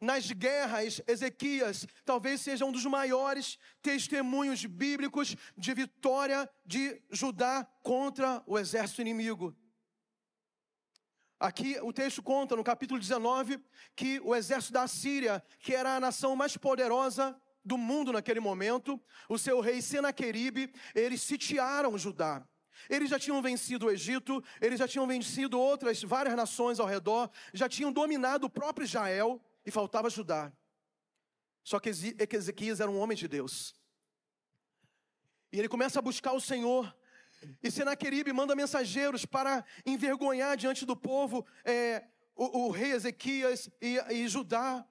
Nas 0.00 0.30
guerras, 0.30 1.00
Ezequias 1.06 1.86
talvez 2.04 2.40
seja 2.40 2.64
um 2.64 2.72
dos 2.72 2.84
maiores 2.84 3.58
testemunhos 3.80 4.64
bíblicos 4.64 5.36
de 5.56 5.74
vitória 5.74 6.48
de 6.64 7.00
Judá 7.10 7.66
contra 7.82 8.42
o 8.46 8.58
exército 8.58 9.00
inimigo. 9.00 9.56
Aqui 11.38 11.78
o 11.82 11.92
texto 11.92 12.22
conta, 12.22 12.56
no 12.56 12.64
capítulo 12.64 12.98
19, 12.98 13.62
que 13.94 14.20
o 14.20 14.34
exército 14.34 14.72
da 14.72 14.88
Síria, 14.88 15.42
que 15.58 15.74
era 15.74 15.96
a 15.96 16.00
nação 16.00 16.34
mais 16.34 16.56
poderosa 16.56 17.38
do 17.66 17.76
mundo 17.76 18.12
naquele 18.12 18.40
momento, 18.40 18.98
o 19.28 19.36
seu 19.36 19.60
rei 19.60 19.82
Senaqueribe, 19.82 20.72
eles 20.94 21.20
sitiaram 21.20 21.98
Judá. 21.98 22.46
Eles 22.88 23.10
já 23.10 23.18
tinham 23.18 23.42
vencido 23.42 23.86
o 23.86 23.90
Egito, 23.90 24.42
eles 24.60 24.78
já 24.78 24.86
tinham 24.86 25.06
vencido 25.06 25.58
outras 25.58 26.02
várias 26.02 26.36
nações 26.36 26.78
ao 26.78 26.86
redor, 26.86 27.28
já 27.52 27.68
tinham 27.68 27.92
dominado 27.92 28.46
o 28.46 28.50
próprio 28.50 28.84
Israel 28.84 29.42
e 29.64 29.70
faltava 29.70 30.08
Judá. 30.08 30.52
Só 31.64 31.80
que 31.80 31.88
Ezequias 31.88 32.80
era 32.80 32.90
um 32.90 32.98
homem 32.98 33.16
de 33.16 33.26
Deus. 33.26 33.74
E 35.52 35.58
ele 35.58 35.68
começa 35.68 35.98
a 35.98 36.02
buscar 36.02 36.32
o 36.32 36.40
Senhor 36.40 36.94
e 37.62 37.70
Senaqueribe 37.70 38.32
manda 38.32 38.54
mensageiros 38.54 39.24
para 39.24 39.64
envergonhar 39.84 40.56
diante 40.56 40.84
do 40.86 40.96
povo 40.96 41.46
é, 41.64 42.04
o, 42.34 42.66
o, 42.66 42.70
rei 42.70 42.92
Ezequias 42.92 43.68
e, 43.80 43.98
e, 44.10 44.28
Judá. 44.28 44.86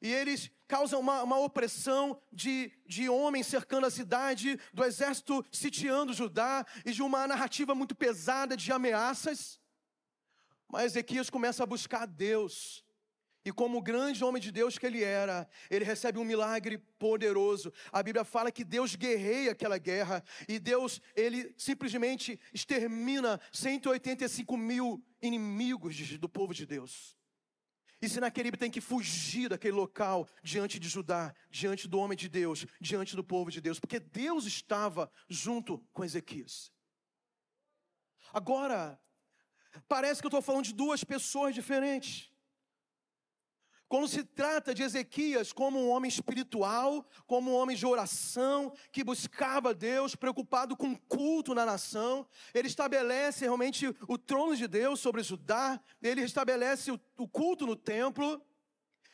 E 0.00 0.12
eles 0.12 0.50
causam 0.70 1.00
uma, 1.00 1.24
uma 1.24 1.36
opressão 1.36 2.16
de, 2.32 2.70
de 2.86 3.08
homens 3.08 3.48
cercando 3.48 3.86
a 3.86 3.90
cidade, 3.90 4.56
do 4.72 4.84
exército 4.84 5.44
sitiando 5.50 6.12
Judá, 6.12 6.64
e 6.86 6.92
de 6.92 7.02
uma 7.02 7.26
narrativa 7.26 7.74
muito 7.74 7.92
pesada 7.92 8.56
de 8.56 8.70
ameaças. 8.70 9.60
Mas 10.68 10.92
Ezequias 10.92 11.28
começa 11.28 11.64
a 11.64 11.66
buscar 11.66 12.06
Deus. 12.06 12.84
E 13.44 13.50
como 13.50 13.82
grande 13.82 14.22
homem 14.22 14.40
de 14.40 14.52
Deus 14.52 14.78
que 14.78 14.86
ele 14.86 15.02
era, 15.02 15.48
ele 15.68 15.84
recebe 15.84 16.20
um 16.20 16.24
milagre 16.24 16.78
poderoso. 16.78 17.72
A 17.90 18.00
Bíblia 18.00 18.22
fala 18.22 18.52
que 18.52 18.62
Deus 18.62 18.94
guerreia 18.94 19.50
aquela 19.50 19.76
guerra 19.76 20.22
e 20.48 20.60
Deus, 20.60 21.00
ele 21.16 21.52
simplesmente 21.58 22.38
extermina 22.54 23.40
185 23.50 24.56
mil 24.56 25.04
inimigos 25.20 26.16
do 26.16 26.28
povo 26.28 26.54
de 26.54 26.64
Deus. 26.64 27.18
E 28.02 28.08
Senaqueribe 28.08 28.56
tem 28.56 28.70
que 28.70 28.80
fugir 28.80 29.50
daquele 29.50 29.74
local 29.74 30.26
diante 30.42 30.78
de 30.78 30.88
Judá, 30.88 31.34
diante 31.50 31.86
do 31.86 31.98
homem 31.98 32.16
de 32.16 32.28
Deus, 32.28 32.66
diante 32.80 33.14
do 33.14 33.22
povo 33.22 33.50
de 33.50 33.60
Deus, 33.60 33.78
porque 33.78 34.00
Deus 34.00 34.46
estava 34.46 35.10
junto 35.28 35.78
com 35.92 36.02
Ezequias. 36.02 36.72
Agora, 38.32 38.98
parece 39.86 40.20
que 40.20 40.26
eu 40.26 40.30
estou 40.30 40.40
falando 40.40 40.64
de 40.64 40.74
duas 40.74 41.04
pessoas 41.04 41.54
diferentes. 41.54 42.30
Quando 43.90 44.06
se 44.06 44.22
trata 44.22 44.72
de 44.72 44.84
Ezequias 44.84 45.52
como 45.52 45.76
um 45.76 45.88
homem 45.90 46.08
espiritual, 46.08 47.04
como 47.26 47.50
um 47.50 47.54
homem 47.56 47.76
de 47.76 47.84
oração, 47.84 48.72
que 48.92 49.02
buscava 49.02 49.74
Deus, 49.74 50.14
preocupado 50.14 50.76
com 50.76 50.94
culto 50.94 51.56
na 51.56 51.66
nação, 51.66 52.24
ele 52.54 52.68
estabelece 52.68 53.46
realmente 53.46 53.88
o 54.06 54.16
trono 54.16 54.54
de 54.54 54.68
Deus 54.68 55.00
sobre 55.00 55.24
Judá, 55.24 55.82
ele 56.00 56.22
estabelece 56.22 56.92
o, 56.92 57.26
culto 57.26 57.66
no 57.66 57.74
templo. 57.74 58.40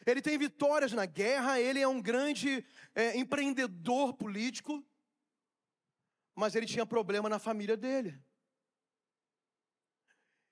Ele 0.04 0.20
tem 0.20 0.36
vitórias 0.36 0.92
na 0.92 1.06
guerra, 1.06 1.58
ele 1.58 1.80
é 1.80 1.88
um 1.88 2.02
grande 2.02 2.62
é, 2.94 3.16
empreendedor 3.16 4.12
político, 4.12 4.86
mas 6.34 6.54
ele 6.54 6.66
tinha 6.66 6.84
problema 6.84 7.30
na 7.30 7.38
família 7.38 7.78
dele. 7.78 8.22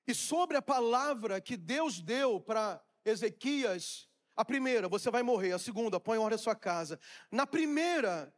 E 0.06 0.14
sobre 0.14 0.56
a 0.56 0.62
palavra 0.62 1.42
que 1.42 1.58
Deus 1.58 2.00
deu 2.00 2.40
para 2.40 2.82
Ezequias, 3.04 4.08
a 4.36 4.44
primeira, 4.44 4.88
você 4.88 5.10
vai 5.10 5.22
morrer. 5.22 5.52
A 5.52 5.58
segunda, 5.58 6.00
põe 6.00 6.18
em 6.18 6.20
ordem 6.20 6.34
a 6.34 6.38
sua 6.38 6.54
casa. 6.54 6.98
Na 7.30 7.46
primeira, 7.46 8.34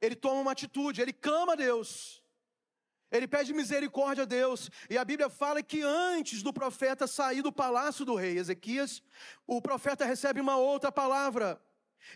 ele 0.00 0.14
toma 0.14 0.40
uma 0.40 0.52
atitude, 0.52 1.02
ele 1.02 1.12
clama 1.12 1.52
a 1.52 1.56
Deus. 1.56 2.22
Ele 3.10 3.28
pede 3.28 3.52
misericórdia 3.52 4.22
a 4.22 4.26
Deus. 4.26 4.70
E 4.90 4.98
a 4.98 5.04
Bíblia 5.04 5.28
fala 5.28 5.62
que 5.62 5.82
antes 5.82 6.42
do 6.42 6.52
profeta 6.52 7.06
sair 7.06 7.42
do 7.42 7.52
palácio 7.52 8.04
do 8.04 8.14
rei 8.14 8.38
Ezequias, 8.38 9.02
o 9.46 9.60
profeta 9.60 10.04
recebe 10.04 10.40
uma 10.40 10.56
outra 10.56 10.90
palavra. 10.90 11.60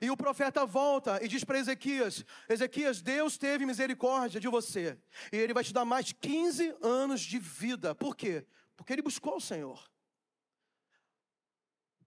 E 0.03 0.11
o 0.11 0.17
profeta 0.17 0.67
volta 0.67 1.19
e 1.23 1.29
diz 1.29 1.45
para 1.45 1.59
Ezequias: 1.59 2.25
Ezequias, 2.49 3.01
Deus 3.01 3.39
teve 3.39 3.65
misericórdia 3.65 4.41
de 4.41 4.49
você. 4.49 4.99
E 5.33 5.37
ele 5.37 5.55
vai 5.55 5.65
te 5.65 5.73
dar 5.73 5.85
mais 5.85 6.13
15 6.13 6.77
anos 6.83 7.21
de 7.21 7.39
vida. 7.39 7.95
Por 7.95 8.17
quê? 8.17 8.45
Porque 8.77 8.93
ele 8.93 9.03
buscou 9.03 9.37
o 9.37 9.41
Senhor. 9.41 9.89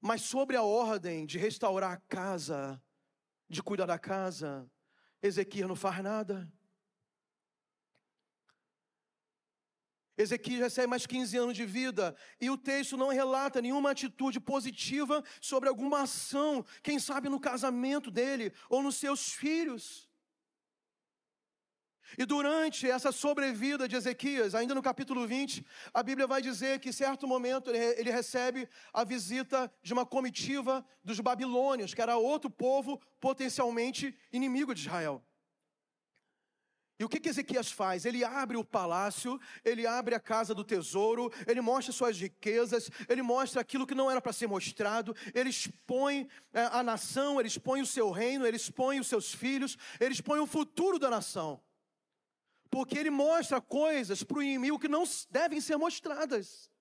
Mas 0.02 0.24
sobre 0.24 0.58
a 0.58 0.64
ordem 0.64 1.26
de 1.28 1.38
restaurar 1.38 1.92
a 1.92 1.98
casa, 1.98 2.84
de 3.48 3.62
cuidar 3.62 3.86
da 3.86 4.00
casa, 4.00 4.70
Ezequias 5.22 5.68
não 5.68 5.76
faz 5.76 6.04
nada. 6.04 6.52
Ezequias 10.18 10.60
recebe 10.60 10.88
mais 10.88 11.06
15 11.06 11.38
anos 11.38 11.56
de 11.56 11.66
vida 11.66 12.16
e 12.40 12.50
o 12.50 12.58
texto 12.58 12.98
não 12.98 13.10
relata 13.10 13.62
nenhuma 13.62 13.92
atitude 13.92 14.40
positiva 14.40 15.24
sobre 15.40 15.70
alguma 15.70 16.02
ação, 16.02 16.66
quem 16.84 17.00
sabe 17.00 17.30
no 17.30 17.40
casamento 17.40 18.12
dele 18.12 18.52
ou 18.70 18.84
nos 18.84 18.96
seus 18.96 19.32
filhos. 19.32 20.11
E 22.18 22.26
durante 22.26 22.90
essa 22.90 23.12
sobrevida 23.12 23.88
de 23.88 23.96
Ezequias, 23.96 24.54
ainda 24.54 24.76
no 24.76 24.82
capítulo 24.82 25.26
20, 25.26 25.66
a 25.94 26.04
Bíblia 26.04 26.28
vai 26.28 26.42
dizer 26.42 26.80
que, 26.80 26.90
em 26.90 26.94
certo 26.94 27.28
momento, 27.28 27.72
ele, 27.72 28.12
recebe 28.12 28.68
a 28.94 29.04
visita 29.04 29.72
de 29.82 29.94
uma 29.94 30.06
comitiva 30.06 30.86
dos 31.04 31.20
babilônios, 31.20 31.94
que 31.94 32.02
era 32.02 32.18
outro 32.18 32.50
povo 32.50 33.00
potencialmente 33.20 34.16
inimigo 34.32 34.74
de 34.74 34.82
Israel. 34.82 35.24
E 37.00 37.04
o 37.04 37.10
que, 37.10 37.20
que 37.20 37.30
Ezequias 37.30 37.72
faz? 37.72 38.06
Ele 38.06 38.24
abre 38.24 38.58
o 38.58 38.64
palácio, 38.64 39.40
ele 39.66 39.88
abre 39.88 40.14
a 40.14 40.20
casa 40.20 40.54
do 40.54 40.64
tesouro, 40.64 41.32
ele 41.48 41.60
mostra 41.60 41.92
suas 41.92 42.20
riquezas, 42.20 42.92
ele 43.10 43.24
mostra 43.24 43.60
aquilo 43.60 43.88
que 43.88 43.96
não 43.96 44.12
era 44.12 44.22
para 44.22 44.32
ser 44.32 44.46
mostrado, 44.46 45.16
ele 45.34 45.50
expõe 45.50 46.28
é, 46.54 46.62
a 46.66 46.84
nação, 46.84 47.40
ele 47.40 47.48
expõe 47.48 47.82
o 47.82 47.88
seu 47.88 48.12
reino, 48.12 48.46
ele 48.46 48.58
expõe 48.58 49.00
os 49.00 49.08
seus 49.08 49.34
filhos, 49.34 49.78
ele 50.00 50.14
expõe 50.14 50.40
o 50.40 50.46
futuro 50.46 51.00
da 51.00 51.10
nação 51.10 51.60
porque 52.72 52.98
ele 52.98 53.10
mostra 53.10 53.60
coisas 53.60 54.24
para 54.24 54.38
o 54.38 54.42
inimigo 54.42 54.80
que 54.80 54.88
não 54.88 55.04
devem 55.30 55.60
ser 55.60 55.76
mostradas. 55.76 56.72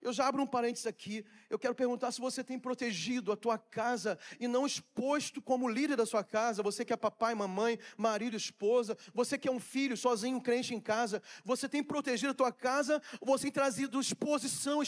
Eu 0.00 0.12
já 0.12 0.26
abro 0.28 0.42
um 0.42 0.46
parênteses 0.46 0.86
aqui. 0.86 1.24
Eu 1.48 1.58
quero 1.58 1.74
perguntar 1.74 2.12
se 2.12 2.20
você 2.20 2.44
tem 2.44 2.58
protegido 2.58 3.32
a 3.32 3.36
tua 3.36 3.58
casa 3.58 4.18
e 4.38 4.46
não 4.46 4.66
exposto 4.66 5.42
como 5.42 5.68
líder 5.68 5.96
da 5.96 6.06
sua 6.06 6.22
casa. 6.22 6.62
Você 6.62 6.84
que 6.84 6.92
é 6.92 6.96
papai, 6.96 7.34
mamãe, 7.34 7.78
marido, 7.96 8.36
esposa. 8.36 8.96
Você 9.12 9.36
que 9.36 9.48
é 9.48 9.52
um 9.52 9.58
filho 9.58 9.96
sozinho, 9.96 10.40
crente 10.40 10.74
em 10.74 10.80
casa. 10.80 11.22
Você 11.44 11.68
tem 11.68 11.82
protegido 11.82 12.30
a 12.30 12.34
tua 12.34 12.52
casa 12.52 13.02
ou 13.20 13.26
você 13.26 13.44
tem 13.44 13.52
trazido 13.52 14.00
exposição 14.00 14.82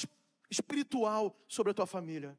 espiritual 0.49 1.37
sobre 1.49 1.73
a 1.73 1.75
tua 1.75 1.87
família? 1.87 2.39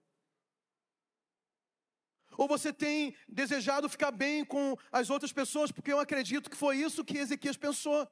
Ou 2.38 2.48
você 2.48 2.72
tem 2.72 3.16
desejado 3.28 3.90
ficar 3.90 4.12
bem 4.12 4.44
com 4.46 4.78
as 4.92 5.10
outras 5.10 5.32
pessoas, 5.32 5.72
porque 5.72 5.92
eu 5.92 6.00
acredito 6.00 6.50
que 6.50 6.56
foi 6.56 6.78
isso 6.78 7.04
que 7.04 7.18
Ezequias 7.18 7.58
pensou. 7.58 8.08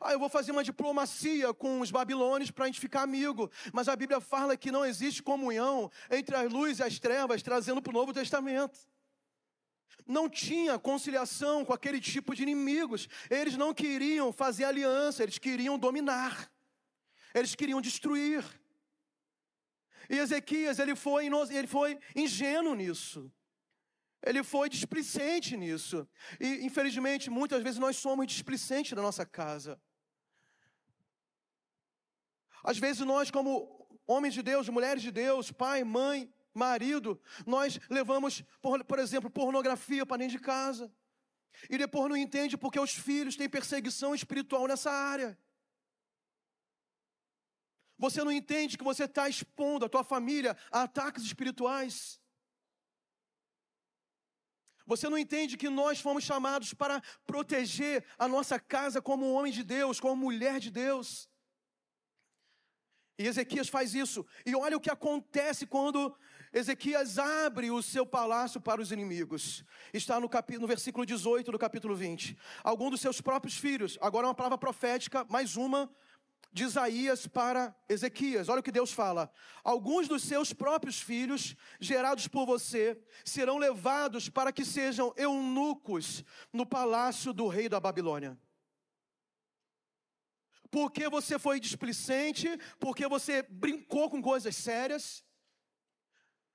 Ah, 0.00 0.12
eu 0.12 0.18
vou 0.18 0.28
fazer 0.28 0.52
uma 0.52 0.64
diplomacia 0.64 1.52
com 1.54 1.80
os 1.80 1.90
babilônios 1.90 2.50
para 2.50 2.64
a 2.64 2.66
gente 2.68 2.80
ficar 2.80 3.02
amigo. 3.02 3.50
Mas 3.72 3.88
a 3.88 3.96
Bíblia 3.96 4.20
fala 4.20 4.56
que 4.56 4.70
não 4.70 4.84
existe 4.84 5.22
comunhão 5.22 5.90
entre 6.10 6.34
a 6.36 6.42
luz 6.42 6.78
e 6.78 6.82
as 6.82 6.98
trevas, 6.98 7.42
trazendo 7.42 7.80
para 7.80 7.90
o 7.90 7.94
Novo 7.94 8.12
Testamento. 8.12 8.78
Não 10.06 10.28
tinha 10.28 10.78
conciliação 10.78 11.64
com 11.64 11.72
aquele 11.72 12.00
tipo 12.00 12.34
de 12.34 12.42
inimigos. 12.42 13.08
Eles 13.30 13.56
não 13.56 13.72
queriam 13.72 14.32
fazer 14.32 14.64
aliança, 14.64 15.22
eles 15.22 15.38
queriam 15.38 15.78
dominar. 15.78 16.50
Eles 17.34 17.54
queriam 17.54 17.80
destruir. 17.80 18.44
E 20.08 20.18
Ezequias, 20.18 20.78
ele 20.78 20.96
foi, 20.96 21.26
ele 21.50 21.68
foi 21.68 21.98
ingênuo 22.16 22.74
nisso. 22.74 23.30
Ele 24.22 24.42
foi 24.42 24.68
displicente 24.68 25.56
nisso. 25.56 26.08
E, 26.38 26.64
infelizmente, 26.66 27.30
muitas 27.30 27.62
vezes 27.62 27.78
nós 27.78 27.96
somos 27.96 28.26
displicentes 28.26 28.92
na 28.92 29.02
nossa 29.02 29.24
casa. 29.24 29.80
Às 32.62 32.78
vezes 32.78 33.04
nós, 33.06 33.30
como 33.30 33.88
homens 34.06 34.34
de 34.34 34.42
Deus, 34.42 34.68
mulheres 34.68 35.02
de 35.02 35.10
Deus, 35.10 35.50
pai, 35.50 35.82
mãe, 35.82 36.30
marido, 36.52 37.20
nós 37.46 37.80
levamos, 37.88 38.42
por, 38.60 38.84
por 38.84 38.98
exemplo, 38.98 39.30
pornografia 39.30 40.04
para 40.04 40.18
dentro 40.18 40.36
de 40.36 40.44
casa. 40.44 40.92
E 41.68 41.78
depois 41.78 42.08
não 42.08 42.16
entende 42.16 42.56
porque 42.56 42.78
os 42.78 42.94
filhos 42.94 43.36
têm 43.36 43.48
perseguição 43.48 44.14
espiritual 44.14 44.66
nessa 44.66 44.90
área. 44.90 45.38
Você 47.98 48.22
não 48.22 48.32
entende 48.32 48.78
que 48.78 48.84
você 48.84 49.04
está 49.04 49.28
expondo 49.28 49.84
a 49.84 49.88
tua 49.88 50.04
família 50.04 50.56
a 50.70 50.82
ataques 50.82 51.22
espirituais. 51.24 52.19
Você 54.90 55.08
não 55.08 55.16
entende 55.16 55.56
que 55.56 55.70
nós 55.70 56.00
fomos 56.00 56.24
chamados 56.24 56.74
para 56.74 57.00
proteger 57.24 58.04
a 58.18 58.26
nossa 58.26 58.58
casa 58.58 59.00
como 59.00 59.32
homem 59.34 59.52
de 59.52 59.62
Deus, 59.62 60.00
como 60.00 60.16
mulher 60.16 60.58
de 60.58 60.68
Deus. 60.68 61.28
E 63.16 63.24
Ezequias 63.24 63.68
faz 63.68 63.94
isso. 63.94 64.26
E 64.44 64.52
olha 64.56 64.76
o 64.76 64.80
que 64.80 64.90
acontece 64.90 65.64
quando 65.64 66.12
Ezequias 66.52 67.20
abre 67.20 67.70
o 67.70 67.80
seu 67.80 68.04
palácio 68.04 68.60
para 68.60 68.82
os 68.82 68.90
inimigos. 68.90 69.64
Está 69.94 70.18
no, 70.18 70.28
capítulo, 70.28 70.62
no 70.62 70.66
versículo 70.66 71.06
18 71.06 71.52
do 71.52 71.58
capítulo 71.58 71.94
20. 71.94 72.36
Algum 72.64 72.90
dos 72.90 73.00
seus 73.00 73.20
próprios 73.20 73.56
filhos, 73.56 73.96
agora 74.00 74.26
uma 74.26 74.34
palavra 74.34 74.58
profética, 74.58 75.24
mais 75.30 75.56
uma, 75.56 75.88
de 76.52 76.64
Isaías 76.64 77.26
para 77.26 77.74
Ezequias. 77.88 78.48
Olha 78.48 78.60
o 78.60 78.62
que 78.62 78.72
Deus 78.72 78.92
fala: 78.92 79.30
alguns 79.62 80.08
dos 80.08 80.22
seus 80.22 80.52
próprios 80.52 81.00
filhos, 81.00 81.54
gerados 81.80 82.26
por 82.26 82.46
você, 82.46 83.00
serão 83.24 83.58
levados 83.58 84.28
para 84.28 84.52
que 84.52 84.64
sejam 84.64 85.12
eunucos 85.16 86.24
no 86.52 86.66
palácio 86.66 87.32
do 87.32 87.46
rei 87.46 87.68
da 87.68 87.78
Babilônia. 87.78 88.38
Porque 90.70 91.08
você 91.08 91.38
foi 91.38 91.58
displicente, 91.58 92.48
porque 92.78 93.06
você 93.08 93.42
brincou 93.42 94.08
com 94.08 94.22
coisas 94.22 94.56
sérias. 94.56 95.24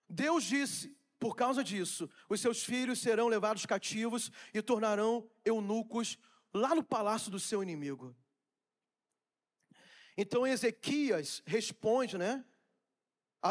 Deus 0.09 0.43
disse: 0.43 0.95
por 1.19 1.35
causa 1.35 1.63
disso, 1.63 2.09
os 2.29 2.41
seus 2.41 2.63
filhos 2.63 2.99
serão 2.99 3.27
levados 3.27 3.65
cativos 3.65 4.31
e 4.53 4.61
tornarão 4.61 5.29
eunucos 5.43 6.17
lá 6.53 6.75
no 6.75 6.83
palácio 6.83 7.31
do 7.31 7.39
seu 7.39 7.63
inimigo. 7.63 8.15
Então 10.17 10.47
Ezequias 10.47 11.41
responde, 11.45 12.17
né? 12.17 12.43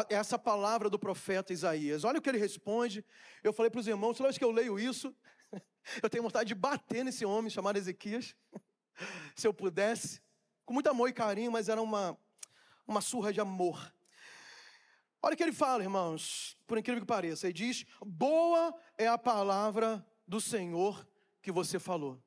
essa 0.09 0.37
palavra 0.37 0.89
do 0.89 0.99
profeta 0.99 1.53
Isaías. 1.53 2.03
Olha 2.03 2.19
o 2.19 2.21
que 2.21 2.29
ele 2.29 2.37
responde. 2.37 3.05
Eu 3.43 3.53
falei 3.53 3.69
para 3.69 3.79
os 3.79 3.87
irmãos, 3.87 4.17
toda 4.17 4.27
vez 4.27 4.37
que 4.37 4.43
eu 4.43 4.51
leio 4.51 4.77
isso, 4.77 5.15
eu 6.03 6.09
tenho 6.09 6.23
vontade 6.23 6.49
de 6.49 6.55
bater 6.55 7.05
nesse 7.05 7.25
homem 7.25 7.49
chamado 7.49 7.77
Ezequias. 7.77 8.35
Se 9.35 9.47
eu 9.47 9.53
pudesse, 9.53 10.21
com 10.65 10.73
muito 10.73 10.89
amor 10.89 11.09
e 11.09 11.13
carinho, 11.13 11.51
mas 11.51 11.69
era 11.69 11.81
uma, 11.81 12.17
uma 12.85 13.01
surra 13.01 13.31
de 13.31 13.39
amor. 13.39 13.93
Olha 15.21 15.33
o 15.33 15.37
que 15.37 15.43
ele 15.43 15.53
fala, 15.53 15.83
irmãos, 15.83 16.57
por 16.67 16.77
incrível 16.77 17.01
que 17.01 17.07
pareça. 17.07 17.47
Ele 17.47 17.53
diz: 17.53 17.85
Boa 18.05 18.73
é 18.97 19.07
a 19.07 19.17
palavra 19.17 20.05
do 20.27 20.39
Senhor 20.39 21.07
que 21.41 21.51
você 21.51 21.79
falou. 21.79 22.21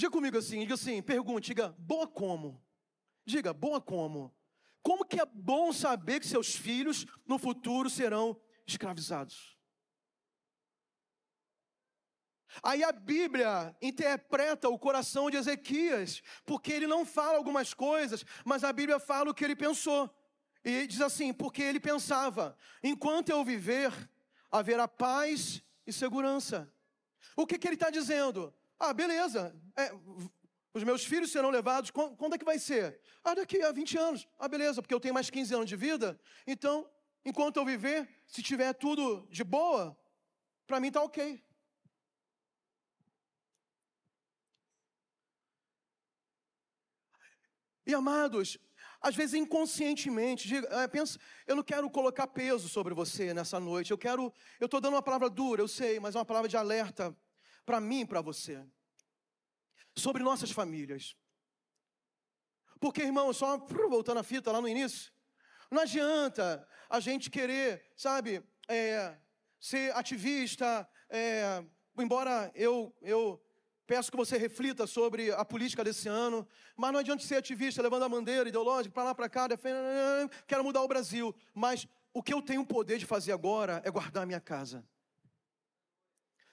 Diga 0.00 0.12
comigo 0.12 0.38
assim, 0.38 0.60
diga 0.60 0.72
assim, 0.72 1.02
pergunte, 1.02 1.48
diga, 1.48 1.76
boa 1.78 2.08
como? 2.08 2.64
Diga, 3.22 3.52
boa 3.52 3.82
como? 3.82 4.34
Como 4.82 5.04
que 5.04 5.20
é 5.20 5.26
bom 5.26 5.74
saber 5.74 6.20
que 6.20 6.26
seus 6.26 6.56
filhos 6.56 7.04
no 7.26 7.38
futuro 7.38 7.90
serão 7.90 8.40
escravizados? 8.66 9.58
Aí 12.62 12.82
a 12.82 12.90
Bíblia 12.90 13.76
interpreta 13.82 14.70
o 14.70 14.78
coração 14.78 15.30
de 15.30 15.36
Ezequias, 15.36 16.22
porque 16.46 16.72
ele 16.72 16.86
não 16.86 17.04
fala 17.04 17.36
algumas 17.36 17.74
coisas, 17.74 18.24
mas 18.42 18.64
a 18.64 18.72
Bíblia 18.72 18.98
fala 18.98 19.30
o 19.30 19.34
que 19.34 19.44
ele 19.44 19.54
pensou. 19.54 20.08
E 20.64 20.86
diz 20.86 21.02
assim: 21.02 21.30
porque 21.30 21.62
ele 21.62 21.78
pensava, 21.78 22.56
enquanto 22.82 23.28
eu 23.28 23.44
viver, 23.44 23.92
haverá 24.50 24.88
paz 24.88 25.62
e 25.86 25.92
segurança. 25.92 26.72
O 27.36 27.46
que, 27.46 27.58
que 27.58 27.68
ele 27.68 27.74
está 27.74 27.90
dizendo? 27.90 28.54
Ah, 28.80 28.94
beleza. 28.94 29.54
É, 29.76 29.92
os 30.72 30.82
meus 30.82 31.04
filhos 31.04 31.30
serão 31.30 31.50
levados. 31.50 31.90
Quando, 31.90 32.34
é 32.34 32.38
que 32.38 32.44
vai 32.46 32.58
ser? 32.58 32.98
Ah, 33.22 33.34
daqui 33.34 33.60
a 33.62 33.70
20 33.70 33.98
anos. 33.98 34.26
Ah, 34.38 34.48
beleza, 34.48 34.80
porque 34.80 34.94
eu 34.94 35.00
tenho 35.00 35.12
mais 35.12 35.28
15 35.28 35.54
anos 35.54 35.68
de 35.68 35.76
vida. 35.76 36.18
Então, 36.46 36.88
enquanto 37.22 37.58
eu 37.58 37.64
viver, 37.66 38.08
se 38.26 38.42
tiver 38.42 38.72
tudo 38.72 39.28
de 39.30 39.44
boa, 39.44 39.94
para 40.66 40.80
mim 40.80 40.90
tá 40.90 41.02
ok. 41.02 41.44
E 47.86 47.92
amados, 47.92 48.56
às 49.02 49.14
vezes 49.14 49.34
inconscientemente, 49.34 50.48
diga, 50.48 50.66
é, 50.68 50.88
pensa, 50.88 51.18
eu 51.46 51.56
não 51.56 51.62
quero 51.62 51.90
colocar 51.90 52.26
peso 52.28 52.66
sobre 52.68 52.94
você 52.94 53.34
nessa 53.34 53.60
noite. 53.60 53.90
Eu 53.90 53.98
quero, 53.98 54.32
eu 54.58 54.66
estou 54.66 54.80
dando 54.80 54.94
uma 54.94 55.02
palavra 55.02 55.28
dura, 55.28 55.60
eu 55.60 55.68
sei, 55.68 56.00
mas 56.00 56.14
é 56.14 56.18
uma 56.18 56.24
palavra 56.24 56.48
de 56.48 56.56
alerta 56.56 57.14
para 57.64 57.80
mim 57.80 58.00
e 58.00 58.06
para 58.06 58.20
você. 58.20 58.64
Sobre 59.96 60.22
nossas 60.22 60.50
famílias. 60.50 61.16
Porque, 62.78 63.02
irmão, 63.02 63.32
só 63.32 63.58
voltando 63.58 64.18
a 64.18 64.22
fita 64.22 64.50
lá 64.50 64.60
no 64.60 64.68
início, 64.68 65.12
não 65.70 65.82
adianta 65.82 66.66
a 66.88 66.98
gente 66.98 67.30
querer, 67.30 67.92
sabe, 67.96 68.42
é, 68.66 69.16
ser 69.60 69.94
ativista, 69.94 70.88
é, 71.08 71.64
embora 71.98 72.50
eu, 72.54 72.96
eu 73.02 73.40
Peço 73.90 74.08
que 74.08 74.16
você 74.16 74.38
reflita 74.38 74.86
sobre 74.86 75.32
a 75.32 75.44
política 75.44 75.82
desse 75.82 76.08
ano. 76.08 76.46
Mas 76.76 76.92
não 76.92 77.00
adianta 77.00 77.24
ser 77.24 77.34
ativista, 77.34 77.82
levando 77.82 78.04
a 78.04 78.08
bandeira 78.08 78.48
ideológica 78.48 78.94
para 78.94 79.02
lá, 79.02 79.14
para 79.16 79.28
cá, 79.28 79.48
defendendo, 79.48 80.30
quero 80.46 80.62
mudar 80.62 80.80
o 80.80 80.86
Brasil. 80.86 81.34
Mas 81.52 81.88
o 82.14 82.22
que 82.22 82.32
eu 82.32 82.40
tenho 82.40 82.60
o 82.60 82.66
poder 82.66 82.98
de 82.98 83.04
fazer 83.04 83.32
agora 83.32 83.82
é 83.84 83.90
guardar 83.90 84.22
a 84.22 84.26
minha 84.26 84.38
casa. 84.38 84.86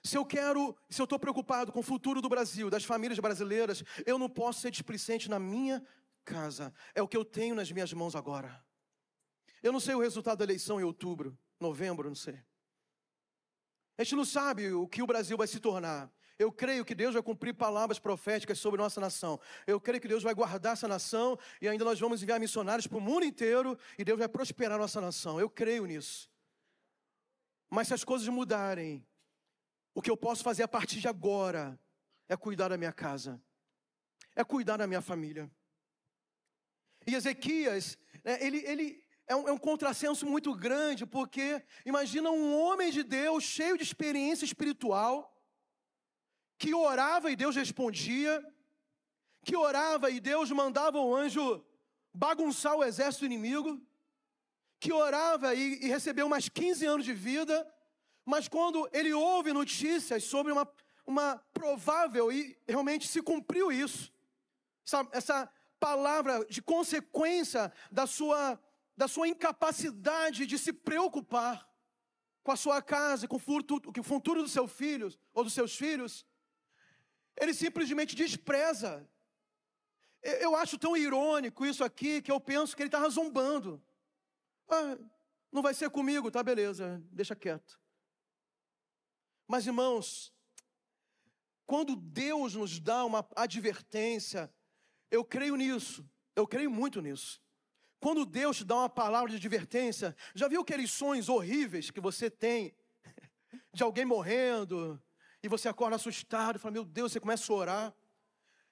Se 0.02 0.16
eu 0.16 0.24
quero, 0.24 0.76
se 0.88 1.00
eu 1.00 1.04
estou 1.04 1.18
preocupado 1.18 1.72
com 1.72 1.80
o 1.80 1.82
futuro 1.82 2.22
do 2.22 2.28
Brasil, 2.28 2.70
das 2.70 2.84
famílias 2.84 3.18
brasileiras, 3.18 3.82
eu 4.06 4.18
não 4.18 4.28
posso 4.28 4.60
ser 4.60 4.70
displicente 4.70 5.28
na 5.28 5.38
minha 5.38 5.84
casa. 6.24 6.72
É 6.94 7.02
o 7.02 7.08
que 7.08 7.16
eu 7.16 7.24
tenho 7.24 7.54
nas 7.54 7.70
minhas 7.72 7.92
mãos 7.92 8.14
agora. 8.14 8.64
Eu 9.62 9.72
não 9.72 9.80
sei 9.80 9.94
o 9.94 10.00
resultado 10.00 10.38
da 10.38 10.44
eleição 10.44 10.80
em 10.80 10.84
outubro, 10.84 11.36
novembro, 11.58 12.08
não 12.08 12.14
sei. 12.14 12.38
A 13.96 14.04
gente 14.04 14.14
não 14.14 14.24
sabe 14.24 14.70
o 14.72 14.86
que 14.86 15.02
o 15.02 15.06
Brasil 15.06 15.36
vai 15.36 15.48
se 15.48 15.58
tornar. 15.58 16.10
Eu 16.38 16.52
creio 16.52 16.84
que 16.84 16.94
Deus 16.94 17.14
vai 17.14 17.22
cumprir 17.22 17.52
palavras 17.52 17.98
proféticas 17.98 18.60
sobre 18.60 18.80
nossa 18.80 19.00
nação. 19.00 19.40
Eu 19.66 19.80
creio 19.80 20.00
que 20.00 20.06
Deus 20.06 20.22
vai 20.22 20.32
guardar 20.32 20.74
essa 20.74 20.86
nação 20.86 21.36
e 21.60 21.68
ainda 21.68 21.84
nós 21.84 21.98
vamos 21.98 22.22
enviar 22.22 22.38
missionários 22.38 22.86
para 22.86 22.96
o 22.96 23.00
mundo 23.00 23.24
inteiro 23.24 23.76
e 23.98 24.04
Deus 24.04 24.20
vai 24.20 24.28
prosperar 24.28 24.78
nossa 24.78 25.00
nação. 25.00 25.40
Eu 25.40 25.50
creio 25.50 25.84
nisso. 25.84 26.30
Mas 27.68 27.88
se 27.88 27.94
as 27.94 28.04
coisas 28.04 28.28
mudarem, 28.28 29.04
o 29.98 30.00
que 30.00 30.12
eu 30.12 30.16
posso 30.16 30.44
fazer 30.44 30.62
a 30.62 30.68
partir 30.68 31.00
de 31.00 31.08
agora 31.08 31.76
é 32.28 32.36
cuidar 32.36 32.68
da 32.68 32.78
minha 32.78 32.92
casa, 32.92 33.42
é 34.36 34.44
cuidar 34.44 34.76
da 34.76 34.86
minha 34.86 35.00
família. 35.00 35.50
E 37.04 37.16
Ezequias, 37.16 37.98
né, 38.22 38.38
ele, 38.40 38.58
ele 38.58 39.04
é 39.26 39.34
um, 39.34 39.48
é 39.48 39.52
um 39.52 39.58
contrassenso 39.58 40.24
muito 40.24 40.54
grande, 40.54 41.04
porque 41.04 41.60
imagina 41.84 42.30
um 42.30 42.56
homem 42.56 42.92
de 42.92 43.02
Deus 43.02 43.42
cheio 43.42 43.76
de 43.76 43.82
experiência 43.82 44.44
espiritual 44.44 45.36
que 46.56 46.72
orava 46.72 47.32
e 47.32 47.34
Deus 47.34 47.56
respondia, 47.56 48.40
que 49.44 49.56
orava 49.56 50.12
e 50.12 50.20
Deus 50.20 50.48
mandava 50.52 51.00
o 51.00 51.12
anjo 51.12 51.66
bagunçar 52.14 52.76
o 52.76 52.84
exército 52.84 53.26
inimigo, 53.26 53.84
que 54.78 54.92
orava 54.92 55.56
e, 55.56 55.84
e 55.84 55.88
recebeu 55.88 56.28
mais 56.28 56.48
15 56.48 56.86
anos 56.86 57.04
de 57.04 57.12
vida, 57.12 57.68
mas 58.28 58.46
quando 58.46 58.86
ele 58.92 59.10
ouve 59.14 59.54
notícias 59.54 60.22
sobre 60.22 60.52
uma, 60.52 60.70
uma 61.06 61.38
provável, 61.54 62.30
e 62.30 62.58
realmente 62.68 63.08
se 63.08 63.22
cumpriu 63.22 63.72
isso, 63.72 64.12
essa, 64.84 65.08
essa 65.12 65.52
palavra 65.80 66.44
de 66.44 66.60
consequência 66.60 67.72
da 67.90 68.06
sua, 68.06 68.60
da 68.94 69.08
sua 69.08 69.26
incapacidade 69.28 70.44
de 70.44 70.58
se 70.58 70.74
preocupar 70.74 71.66
com 72.42 72.52
a 72.52 72.56
sua 72.56 72.82
casa, 72.82 73.26
com 73.26 73.36
o 73.36 73.38
futuro, 73.38 73.90
com 73.90 73.98
o 73.98 74.04
futuro 74.04 74.42
dos 74.42 74.52
seus 74.52 74.70
filhos 74.72 75.18
ou 75.32 75.42
dos 75.42 75.54
seus 75.54 75.74
filhos, 75.74 76.26
ele 77.34 77.54
simplesmente 77.54 78.14
despreza. 78.14 79.08
Eu 80.22 80.54
acho 80.54 80.76
tão 80.76 80.94
irônico 80.94 81.64
isso 81.64 81.82
aqui 81.82 82.20
que 82.20 82.30
eu 82.30 82.38
penso 82.38 82.76
que 82.76 82.82
ele 82.82 82.88
está 82.88 83.08
zombando. 83.08 83.82
Ah, 84.68 84.98
não 85.50 85.62
vai 85.62 85.72
ser 85.72 85.88
comigo, 85.88 86.30
tá 86.30 86.42
beleza, 86.42 87.02
deixa 87.10 87.34
quieto. 87.34 87.87
Mas 89.48 89.66
irmãos, 89.66 90.30
quando 91.66 91.96
Deus 91.96 92.54
nos 92.54 92.78
dá 92.78 93.04
uma 93.04 93.26
advertência, 93.34 94.52
eu 95.10 95.24
creio 95.24 95.56
nisso, 95.56 96.08
eu 96.36 96.46
creio 96.46 96.70
muito 96.70 97.00
nisso. 97.00 97.42
Quando 97.98 98.26
Deus 98.26 98.58
te 98.58 98.64
dá 98.64 98.76
uma 98.76 98.90
palavra 98.90 99.30
de 99.30 99.36
advertência, 99.36 100.14
já 100.34 100.46
viu 100.46 100.60
aqueles 100.60 100.90
sonhos 100.90 101.30
horríveis 101.30 101.90
que 101.90 102.00
você 102.00 102.30
tem 102.30 102.76
de 103.72 103.82
alguém 103.82 104.04
morrendo, 104.04 105.02
e 105.42 105.48
você 105.48 105.68
acorda 105.68 105.96
assustado 105.96 106.56
e 106.56 106.58
fala: 106.58 106.72
Meu 106.72 106.84
Deus, 106.84 107.12
você 107.12 107.20
começa 107.20 107.50
a 107.50 107.56
orar. 107.56 107.94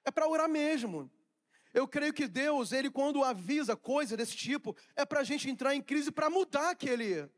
É 0.05 0.11
para 0.11 0.27
orar 0.27 0.47
mesmo. 0.47 1.11
Eu 1.73 1.87
creio 1.87 2.13
que 2.13 2.27
Deus, 2.27 2.71
Ele 2.71 2.89
quando 2.89 3.23
avisa 3.23 3.75
coisa 3.75 4.15
desse 4.15 4.35
tipo, 4.35 4.75
é 4.95 5.05
para 5.05 5.21
a 5.21 5.23
gente 5.23 5.49
entrar 5.49 5.75
em 5.75 5.81
crise 5.81 6.11
para 6.11 6.29
mudar 6.29 6.69
aquele, 6.69 7.29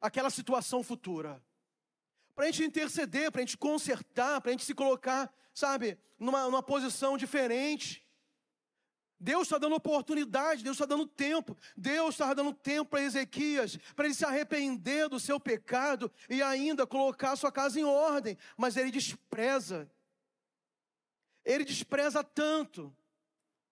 aquela 0.00 0.30
situação 0.30 0.82
futura. 0.82 1.42
Para 2.38 2.44
a 2.44 2.50
gente 2.52 2.62
interceder, 2.62 3.32
para 3.32 3.40
a 3.40 3.44
gente 3.44 3.58
consertar, 3.58 4.40
para 4.40 4.50
a 4.50 4.52
gente 4.52 4.64
se 4.64 4.72
colocar, 4.72 5.28
sabe, 5.52 5.98
numa, 6.16 6.44
numa 6.44 6.62
posição 6.62 7.18
diferente. 7.18 8.06
Deus 9.18 9.48
está 9.48 9.58
dando 9.58 9.74
oportunidade, 9.74 10.62
Deus 10.62 10.76
está 10.76 10.86
dando 10.86 11.04
tempo. 11.04 11.58
Deus 11.76 12.14
está 12.14 12.32
dando 12.32 12.54
tempo 12.54 12.90
para 12.90 13.02
Ezequias, 13.02 13.76
para 13.96 14.04
ele 14.04 14.14
se 14.14 14.24
arrepender 14.24 15.08
do 15.08 15.18
seu 15.18 15.40
pecado 15.40 16.12
e 16.30 16.40
ainda 16.40 16.86
colocar 16.86 17.34
sua 17.34 17.50
casa 17.50 17.80
em 17.80 17.82
ordem. 17.82 18.38
Mas 18.56 18.76
ele 18.76 18.92
despreza. 18.92 19.90
Ele 21.44 21.64
despreza 21.64 22.22
tanto. 22.22 22.96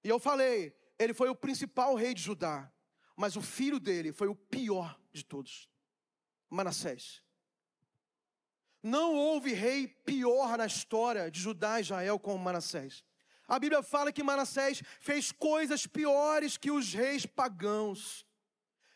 E 0.03 0.09
eu 0.09 0.19
falei, 0.19 0.77
ele 0.99 1.15
foi 1.15 1.29
o 1.29 1.37
principal 1.37 1.95
rei 1.95 2.13
de 2.13 2.23
Judá, 2.23 2.69
mas 3.17 3.37
o 3.37 3.41
filho 3.41 3.79
dele 3.79 4.11
foi 4.11 4.27
o 4.27 4.35
pior 4.35 5.01
de 5.13 5.25
todos 5.25 5.71
Manassés. 6.51 7.25
Não 8.87 9.17
houve 9.17 9.53
rei 9.53 9.89
pior 9.89 10.57
na 10.57 10.65
história 10.65 11.29
de 11.29 11.41
Judá 11.41 11.79
e 11.79 11.83
Israel 11.83 12.21
como 12.21 12.39
Manassés. 12.39 13.05
A 13.49 13.59
Bíblia 13.59 13.83
fala 13.83 14.13
que 14.13 14.23
Manassés 14.23 14.81
fez 15.01 15.33
coisas 15.33 15.89
piores 15.89 16.57
que 16.57 16.71
os 16.71 16.95
reis 16.95 17.27
pagãos. 17.27 18.25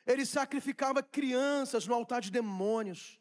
Ele 0.07 0.24
sacrificava 0.24 1.03
crianças 1.03 1.88
no 1.88 1.94
altar 1.94 2.20
de 2.20 2.31
demônios. 2.31 3.20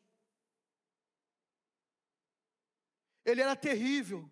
Ele 3.26 3.42
era 3.42 3.56
terrível. 3.56 4.30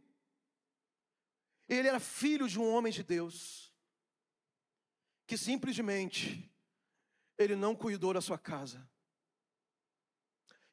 Ele 1.67 1.88
era 1.88 2.00
filho 2.00 2.47
de 2.47 2.60
um 2.60 2.71
homem 2.71 2.93
de 2.93 3.02
Deus, 3.04 3.73
que 5.26 5.39
simplesmente 5.39 6.54
ele 7.36 7.56
não 7.56 7.76
cuidou 7.76 8.13
da 8.13 8.21
sua 8.21 8.38
casa. 8.38 8.88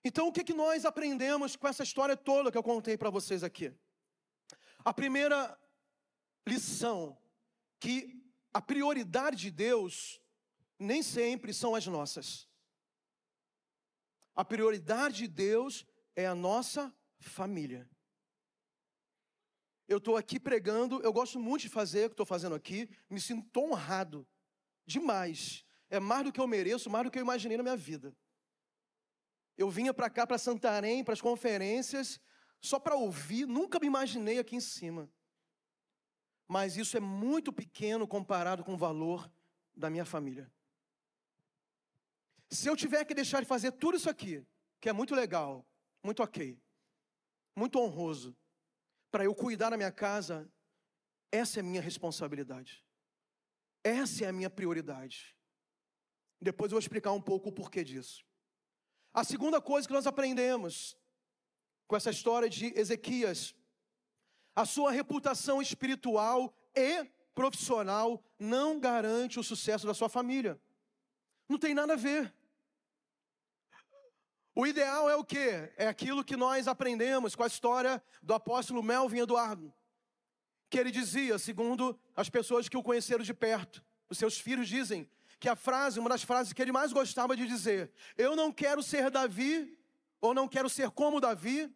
Então, 0.04 0.28
o 0.28 0.32
que, 0.32 0.44
que 0.44 0.52
nós 0.52 0.84
aprendemos 0.84 1.56
com 1.56 1.66
essa 1.66 1.82
história 1.82 2.14
toda 2.14 2.52
que 2.52 2.58
eu 2.58 2.62
contei 2.62 2.96
para 2.96 3.08
vocês 3.08 3.42
aqui? 3.42 3.72
A 4.84 4.92
primeira 4.92 5.58
lição 6.46 7.16
que 7.80 8.22
a 8.52 8.60
prioridade 8.60 9.38
de 9.38 9.50
Deus 9.50 10.20
nem 10.78 11.02
sempre 11.02 11.54
são 11.54 11.74
as 11.74 11.86
nossas. 11.86 12.46
A 14.36 14.44
prioridade 14.44 15.16
de 15.16 15.28
Deus 15.28 15.86
é 16.14 16.26
a 16.26 16.34
nossa 16.34 16.94
família. 17.18 17.88
Eu 19.88 19.98
estou 19.98 20.16
aqui 20.16 20.38
pregando, 20.38 21.00
eu 21.02 21.12
gosto 21.12 21.38
muito 21.40 21.62
de 21.62 21.68
fazer 21.68 22.06
o 22.06 22.08
que 22.10 22.14
estou 22.14 22.26
fazendo 22.26 22.54
aqui, 22.54 22.88
me 23.08 23.20
sinto 23.20 23.58
honrado 23.60 24.26
demais. 24.86 25.64
É 25.88 25.98
mais 25.98 26.24
do 26.24 26.32
que 26.32 26.40
eu 26.40 26.46
mereço, 26.46 26.90
mais 26.90 27.04
do 27.04 27.10
que 27.10 27.18
eu 27.18 27.22
imaginei 27.22 27.56
na 27.56 27.62
minha 27.62 27.76
vida. 27.76 28.14
Eu 29.56 29.70
vinha 29.70 29.94
para 29.94 30.10
cá, 30.10 30.26
para 30.26 30.38
Santarém, 30.38 31.04
para 31.04 31.14
as 31.14 31.20
conferências, 31.20 32.20
só 32.60 32.78
para 32.78 32.96
ouvir, 32.96 33.46
nunca 33.46 33.78
me 33.78 33.86
imaginei 33.86 34.38
aqui 34.38 34.56
em 34.56 34.60
cima 34.60 35.10
mas 36.46 36.76
isso 36.76 36.96
é 36.96 37.00
muito 37.00 37.52
pequeno 37.52 38.06
comparado 38.06 38.62
com 38.62 38.74
o 38.74 38.76
valor 38.76 39.30
da 39.74 39.88
minha 39.90 40.04
família. 40.04 40.50
Se 42.50 42.68
eu 42.68 42.76
tiver 42.76 43.04
que 43.04 43.14
deixar 43.14 43.40
de 43.40 43.46
fazer 43.46 43.72
tudo 43.72 43.96
isso 43.96 44.08
aqui, 44.08 44.46
que 44.80 44.88
é 44.88 44.92
muito 44.92 45.14
legal, 45.14 45.66
muito 46.02 46.22
ok, 46.22 46.60
muito 47.56 47.78
honroso, 47.78 48.36
para 49.10 49.24
eu 49.24 49.34
cuidar 49.34 49.70
da 49.70 49.76
minha 49.76 49.90
casa, 49.90 50.50
essa 51.32 51.58
é 51.58 51.60
a 51.60 51.64
minha 51.64 51.80
responsabilidade. 51.80 52.84
Essa 53.82 54.24
é 54.24 54.28
a 54.28 54.32
minha 54.32 54.50
prioridade. 54.50 55.36
Depois 56.40 56.70
eu 56.70 56.76
vou 56.76 56.80
explicar 56.80 57.12
um 57.12 57.20
pouco 57.20 57.48
o 57.48 57.52
porquê 57.52 57.82
disso. 57.82 58.24
A 59.14 59.22
segunda 59.22 59.60
coisa 59.60 59.86
que 59.86 59.94
nós 59.94 60.08
aprendemos 60.08 60.98
com 61.86 61.96
essa 61.96 62.10
história 62.10 62.50
de 62.50 62.76
Ezequias 62.76 63.54
a 64.56 64.66
sua 64.66 64.90
reputação 64.90 65.62
espiritual 65.62 66.52
e 66.74 67.04
profissional 67.32 68.20
não 68.38 68.80
garante 68.80 69.38
o 69.38 69.44
sucesso 69.44 69.86
da 69.86 69.94
sua 69.94 70.08
família. 70.08 70.60
Não 71.48 71.58
tem 71.58 71.74
nada 71.74 71.92
a 71.92 71.96
ver. 71.96 72.34
O 74.52 74.66
ideal 74.66 75.08
é 75.08 75.14
o 75.14 75.24
quê? 75.24 75.72
É 75.76 75.86
aquilo 75.86 76.24
que 76.24 76.36
nós 76.36 76.66
aprendemos 76.66 77.36
com 77.36 77.44
a 77.44 77.48
história 77.48 78.02
do 78.20 78.34
apóstolo 78.34 78.82
Melvin 78.82 79.18
Eduardo, 79.18 79.72
que 80.68 80.78
ele 80.78 80.90
dizia, 80.90 81.38
segundo 81.38 81.98
as 82.16 82.28
pessoas 82.28 82.68
que 82.68 82.76
o 82.76 82.82
conheceram 82.82 83.24
de 83.24 83.34
perto, 83.34 83.84
os 84.08 84.18
seus 84.18 84.38
filhos 84.38 84.68
dizem 84.68 85.08
que 85.44 85.48
a 85.50 85.54
frase, 85.54 86.00
uma 86.00 86.08
das 86.08 86.22
frases 86.22 86.54
que 86.54 86.62
ele 86.62 86.72
mais 86.72 86.90
gostava 86.90 87.36
de 87.36 87.46
dizer, 87.46 87.92
eu 88.16 88.34
não 88.34 88.50
quero 88.50 88.82
ser 88.82 89.10
Davi, 89.10 89.76
ou 90.18 90.32
não 90.32 90.48
quero 90.48 90.70
ser 90.70 90.88
como 90.90 91.20
Davi, 91.20 91.70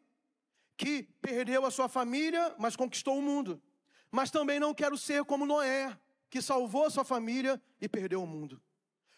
que 0.74 1.02
perdeu 1.20 1.66
a 1.66 1.70
sua 1.70 1.86
família, 1.86 2.54
mas 2.58 2.74
conquistou 2.74 3.18
o 3.18 3.20
mundo. 3.20 3.62
Mas 4.10 4.30
também 4.30 4.58
não 4.58 4.72
quero 4.72 4.96
ser 4.96 5.22
como 5.22 5.44
Noé, 5.44 5.94
que 6.30 6.40
salvou 6.40 6.86
a 6.86 6.90
sua 6.90 7.04
família 7.04 7.60
e 7.78 7.86
perdeu 7.86 8.22
o 8.22 8.26
mundo. 8.26 8.58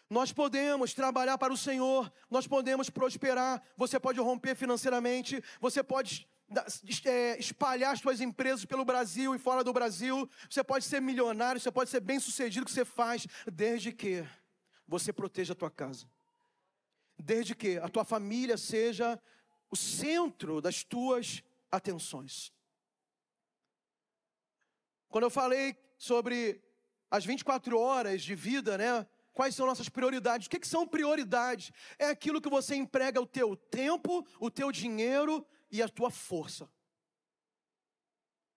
Nós 0.09 0.33
podemos 0.33 0.93
trabalhar 0.93 1.37
para 1.37 1.53
o 1.53 1.57
Senhor, 1.57 2.11
nós 2.29 2.45
podemos 2.45 2.89
prosperar, 2.89 3.63
você 3.77 3.97
pode 4.01 4.19
romper 4.19 4.53
financeiramente, 4.53 5.41
você 5.61 5.81
pode 5.81 6.27
é, 7.05 7.39
espalhar 7.39 7.93
as 7.93 8.01
suas 8.01 8.19
empresas 8.19 8.65
pelo 8.65 8.83
Brasil 8.83 9.33
e 9.33 9.39
fora 9.39 9.63
do 9.63 9.71
Brasil, 9.71 10.29
você 10.49 10.61
pode 10.61 10.83
ser 10.83 11.01
milionário, 11.01 11.61
você 11.61 11.71
pode 11.71 11.89
ser 11.89 12.01
bem 12.01 12.19
sucedido, 12.19 12.65
que 12.65 12.71
você 12.73 12.83
faz, 12.83 13.25
desde 13.49 13.93
que 13.93 14.25
você 14.91 15.13
proteja 15.13 15.53
a 15.53 15.55
tua 15.55 15.71
casa. 15.71 16.05
Desde 17.17 17.55
que 17.55 17.77
a 17.77 17.87
tua 17.87 18.03
família 18.03 18.57
seja 18.57 19.17
o 19.69 19.75
centro 19.77 20.59
das 20.59 20.83
tuas 20.83 21.41
atenções. 21.71 22.51
Quando 25.07 25.23
eu 25.23 25.29
falei 25.29 25.77
sobre 25.97 26.61
as 27.09 27.23
24 27.23 27.79
horas 27.79 28.21
de 28.21 28.35
vida, 28.35 28.77
né? 28.77 29.07
Quais 29.31 29.55
são 29.55 29.65
nossas 29.65 29.87
prioridades? 29.87 30.47
O 30.47 30.49
que, 30.49 30.59
que 30.59 30.67
são 30.67 30.85
prioridades? 30.85 31.71
É 31.97 32.07
aquilo 32.07 32.41
que 32.41 32.49
você 32.49 32.75
emprega 32.75 33.21
o 33.21 33.25
teu 33.25 33.55
tempo, 33.55 34.27
o 34.41 34.51
teu 34.51 34.73
dinheiro 34.73 35.47
e 35.71 35.81
a 35.81 35.87
tua 35.87 36.11
força. 36.11 36.69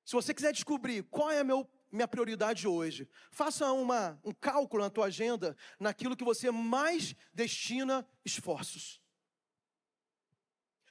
Se 0.04 0.14
você 0.14 0.34
quiser 0.34 0.52
descobrir 0.52 1.04
qual 1.04 1.30
é 1.30 1.38
a 1.38 1.44
meu, 1.44 1.70
minha 1.94 2.08
prioridade 2.08 2.66
hoje, 2.66 3.08
faça 3.30 3.70
uma, 3.72 4.20
um 4.24 4.32
cálculo 4.32 4.82
na 4.82 4.90
tua 4.90 5.06
agenda 5.06 5.56
naquilo 5.78 6.16
que 6.16 6.24
você 6.24 6.50
mais 6.50 7.14
destina 7.32 8.06
esforços. 8.24 9.00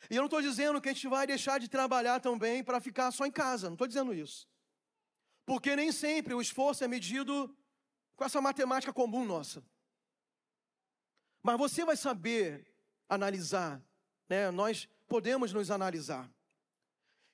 E 0.09 0.15
eu 0.15 0.21
não 0.21 0.25
estou 0.25 0.41
dizendo 0.41 0.81
que 0.81 0.89
a 0.89 0.93
gente 0.93 1.07
vai 1.07 1.27
deixar 1.27 1.59
de 1.59 1.67
trabalhar 1.67 2.19
também 2.19 2.63
para 2.63 2.79
ficar 2.79 3.11
só 3.11 3.25
em 3.25 3.31
casa, 3.31 3.67
não 3.67 3.73
estou 3.73 3.87
dizendo 3.87 4.13
isso. 4.13 4.47
Porque 5.45 5.75
nem 5.75 5.91
sempre 5.91 6.33
o 6.33 6.41
esforço 6.41 6.83
é 6.83 6.87
medido 6.87 7.55
com 8.15 8.23
essa 8.23 8.39
matemática 8.39 8.93
comum 8.93 9.25
nossa. 9.25 9.63
Mas 11.41 11.57
você 11.57 11.83
vai 11.83 11.97
saber 11.97 12.65
analisar, 13.09 13.83
né? 14.29 14.49
Nós 14.51 14.87
podemos 15.07 15.51
nos 15.51 15.69
analisar. 15.69 16.31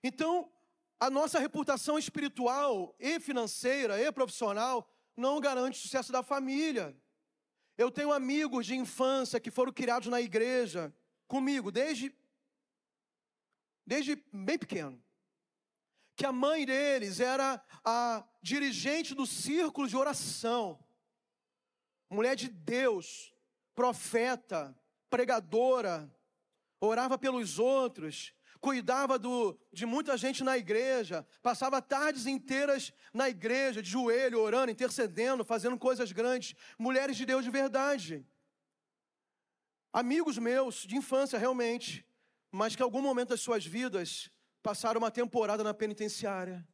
Então, 0.03 0.51
a 0.99 1.09
nossa 1.09 1.39
reputação 1.39 1.97
espiritual 1.97 2.93
e 2.99 3.19
financeira 3.19 4.01
e 4.01 4.11
profissional 4.11 4.87
não 5.15 5.39
garante 5.39 5.79
o 5.79 5.81
sucesso 5.81 6.11
da 6.11 6.21
família. 6.21 6.95
Eu 7.77 7.89
tenho 7.89 8.11
amigos 8.11 8.65
de 8.65 8.75
infância 8.75 9.39
que 9.39 9.49
foram 9.49 9.71
criados 9.71 10.09
na 10.09 10.19
igreja 10.19 10.93
comigo 11.27 11.71
desde 11.71 12.13
desde 13.85 14.23
bem 14.31 14.57
pequeno. 14.57 15.01
Que 16.15 16.25
a 16.25 16.31
mãe 16.31 16.65
deles 16.65 17.19
era 17.19 17.63
a 17.83 18.23
dirigente 18.41 19.15
do 19.15 19.25
círculo 19.25 19.87
de 19.87 19.95
oração. 19.95 20.77
Mulher 22.09 22.35
de 22.35 22.49
Deus, 22.49 23.33
profeta, 23.73 24.77
pregadora, 25.09 26.13
orava 26.79 27.17
pelos 27.17 27.57
outros, 27.57 28.33
cuidava 28.59 29.17
do, 29.17 29.57
de 29.71 29.85
muita 29.85 30.17
gente 30.17 30.43
na 30.43 30.57
igreja, 30.57 31.25
passava 31.41 31.81
tardes 31.81 32.25
inteiras 32.25 32.91
na 33.13 33.29
igreja, 33.29 33.81
de 33.81 33.89
joelho, 33.89 34.39
orando, 34.39 34.71
intercedendo, 34.71 35.45
fazendo 35.45 35.77
coisas 35.77 36.11
grandes. 36.11 36.55
Mulheres 36.77 37.15
de 37.15 37.25
Deus 37.25 37.43
de 37.43 37.51
verdade. 37.51 38.25
Amigos 39.91 40.37
meus 40.37 40.85
de 40.85 40.95
infância, 40.95 41.39
realmente, 41.39 42.05
mas 42.51 42.75
que 42.75 42.81
em 42.81 42.85
algum 42.85 43.01
momento 43.01 43.29
das 43.29 43.41
suas 43.41 43.65
vidas 43.65 44.29
passaram 44.61 44.99
uma 44.99 45.09
temporada 45.11 45.63
na 45.63 45.73
penitenciária. 45.73 46.67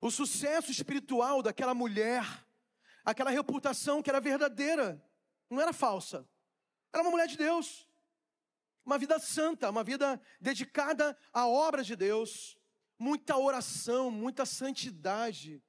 O 0.00 0.10
sucesso 0.10 0.70
espiritual 0.70 1.42
daquela 1.42 1.74
mulher, 1.74 2.24
aquela 3.04 3.30
reputação 3.30 4.02
que 4.02 4.10
era 4.10 4.20
verdadeira, 4.20 5.02
não 5.48 5.60
era 5.60 5.72
falsa. 5.72 6.28
Era 6.92 7.02
uma 7.02 7.10
mulher 7.10 7.26
de 7.26 7.36
Deus. 7.36 7.88
Uma 8.84 8.98
vida 8.98 9.18
santa, 9.18 9.70
uma 9.70 9.82
vida 9.84 10.20
dedicada 10.40 11.16
à 11.32 11.46
obra 11.46 11.82
de 11.82 11.96
Deus, 11.96 12.58
muita 12.98 13.36
oração, 13.36 14.10
muita 14.10 14.44
santidade 14.44 15.62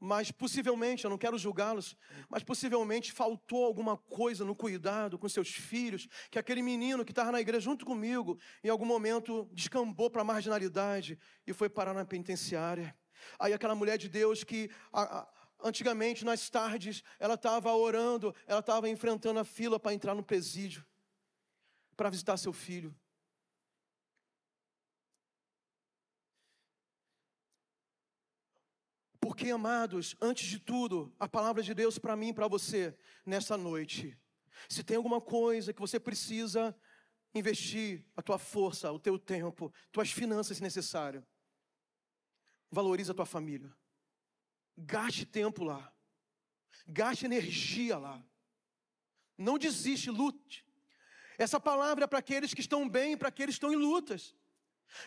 mas 0.00 0.30
possivelmente, 0.30 1.04
eu 1.04 1.10
não 1.10 1.18
quero 1.18 1.36
julgá-los, 1.36 1.94
mas 2.26 2.42
possivelmente 2.42 3.12
faltou 3.12 3.66
alguma 3.66 3.98
coisa 3.98 4.46
no 4.46 4.56
cuidado 4.56 5.18
com 5.18 5.28
seus 5.28 5.50
filhos, 5.50 6.08
que 6.30 6.38
aquele 6.38 6.62
menino 6.62 7.04
que 7.04 7.12
estava 7.12 7.30
na 7.30 7.40
igreja 7.40 7.60
junto 7.60 7.84
comigo, 7.84 8.40
em 8.64 8.70
algum 8.70 8.86
momento 8.86 9.46
descambou 9.52 10.08
para 10.08 10.22
a 10.22 10.24
marginalidade 10.24 11.18
e 11.46 11.52
foi 11.52 11.68
parar 11.68 11.92
na 11.92 12.06
penitenciária. 12.06 12.96
Aí 13.38 13.52
aquela 13.52 13.74
mulher 13.74 13.98
de 13.98 14.08
Deus 14.08 14.42
que 14.42 14.70
a, 14.90 15.18
a, 15.18 15.28
antigamente, 15.62 16.24
nas 16.24 16.48
tardes, 16.48 17.02
ela 17.18 17.34
estava 17.34 17.70
orando, 17.74 18.34
ela 18.46 18.60
estava 18.60 18.88
enfrentando 18.88 19.38
a 19.38 19.44
fila 19.44 19.78
para 19.78 19.92
entrar 19.92 20.14
no 20.14 20.22
presídio, 20.22 20.82
para 22.00 22.08
visitar 22.08 22.38
seu 22.38 22.50
filho. 22.50 22.98
Porque, 29.20 29.50
amados, 29.50 30.16
antes 30.18 30.48
de 30.48 30.58
tudo, 30.58 31.14
a 31.20 31.28
palavra 31.28 31.62
de 31.62 31.74
Deus 31.74 31.98
para 31.98 32.16
mim 32.16 32.28
e 32.28 32.32
para 32.32 32.48
você 32.48 32.96
nessa 33.26 33.54
noite. 33.54 34.18
Se 34.66 34.82
tem 34.82 34.96
alguma 34.96 35.20
coisa 35.20 35.74
que 35.74 35.80
você 35.80 36.00
precisa 36.00 36.74
investir 37.34 38.02
a 38.16 38.22
tua 38.22 38.38
força, 38.38 38.90
o 38.90 38.98
teu 38.98 39.18
tempo, 39.18 39.70
tuas 39.92 40.10
finanças 40.10 40.56
se 40.56 40.62
necessário, 40.62 41.22
valorize 42.70 43.10
a 43.10 43.14
tua 43.14 43.26
família. 43.26 43.70
Gaste 44.74 45.26
tempo 45.26 45.64
lá. 45.64 45.92
Gaste 46.86 47.26
energia 47.26 47.98
lá. 47.98 48.24
Não 49.36 49.58
desiste, 49.58 50.10
lute. 50.10 50.69
Essa 51.44 51.58
palavra 51.58 52.04
é 52.04 52.06
para 52.06 52.18
aqueles 52.18 52.52
que 52.52 52.60
estão 52.60 52.86
bem, 52.86 53.16
para 53.16 53.28
aqueles 53.28 53.54
que 53.54 53.64
estão 53.64 53.72
em 53.72 53.82
lutas. 53.82 54.34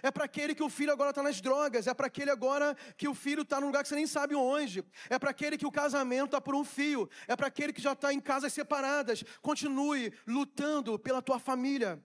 É 0.02 0.10
para 0.10 0.26
aquele 0.26 0.56
que 0.56 0.63
o 0.63 0.69
filho 0.69 0.91
agora 0.91 1.12
está 1.12 1.22
nas 1.22 1.39
drogas. 1.39 1.86
É 1.86 1.93
para 1.93 2.08
aquele 2.08 2.32
agora 2.32 2.76
que 2.98 3.08
o 3.08 3.13
filho 3.13 3.43
está 3.43 3.62
num 3.62 3.67
lugar 3.67 3.84
que 3.84 3.89
você 3.89 3.93
nem 3.93 4.08
sabe 4.08 4.34
onde. 4.34 4.84
É 5.12 5.19
para 5.19 5.30
aquele 5.30 5.60
que 5.60 5.67
o 5.67 5.72
casamento 5.72 6.26
está 6.26 6.41
por 6.41 6.56
um 6.56 6.63
fio. 6.63 7.08
É 7.28 7.36
para 7.36 7.46
aquele 7.46 7.72
que 7.72 7.82
já 7.82 7.91
está 7.91 8.12
em 8.12 8.19
casas 8.19 8.52
separadas. 8.52 9.24
Continue 9.43 10.12
lutando 10.26 10.98
pela 10.98 11.22
tua 11.22 11.38
família. 11.38 12.04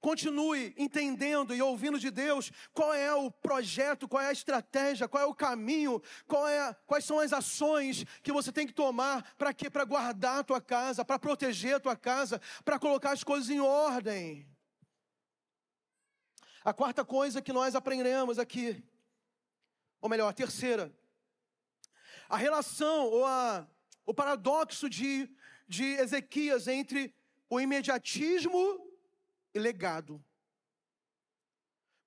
Continue 0.00 0.72
entendendo 0.76 1.52
e 1.52 1.60
ouvindo 1.60 1.98
de 1.98 2.08
Deus 2.08 2.52
qual 2.72 2.94
é 2.94 3.12
o 3.12 3.32
projeto, 3.32 4.06
qual 4.06 4.22
é 4.22 4.28
a 4.28 4.32
estratégia, 4.32 5.08
qual 5.08 5.24
é 5.24 5.26
o 5.26 5.34
caminho, 5.34 6.00
é, 6.48 6.74
quais 6.86 7.04
são 7.04 7.18
as 7.18 7.32
ações 7.32 8.04
que 8.22 8.32
você 8.32 8.52
tem 8.52 8.64
que 8.64 8.72
tomar 8.72 9.34
para 9.36 9.52
quê? 9.52 9.68
Para 9.68 9.84
guardar 9.84 10.38
a 10.38 10.44
tua 10.44 10.60
casa, 10.60 11.04
para 11.04 11.18
proteger 11.18 11.74
a 11.74 11.80
tua 11.80 11.96
casa, 11.96 12.40
para 12.64 12.78
colocar 12.78 13.10
as 13.10 13.24
coisas 13.24 13.50
em 13.50 13.58
ordem. 13.58 14.46
A 16.64 16.72
quarta 16.72 17.04
coisa 17.04 17.42
que 17.42 17.52
nós 17.52 17.74
aprendemos 17.74 18.38
aqui, 18.38 18.84
ou 20.00 20.08
melhor, 20.08 20.28
a 20.28 20.32
terceira, 20.32 20.94
a 22.28 22.36
relação 22.36 23.06
ou 23.06 23.24
a, 23.24 23.66
o 24.06 24.14
paradoxo 24.14 24.88
de, 24.88 25.28
de 25.66 25.84
Ezequias 25.94 26.68
entre 26.68 27.12
o 27.50 27.60
imediatismo 27.60 28.87
legado. 29.58 30.24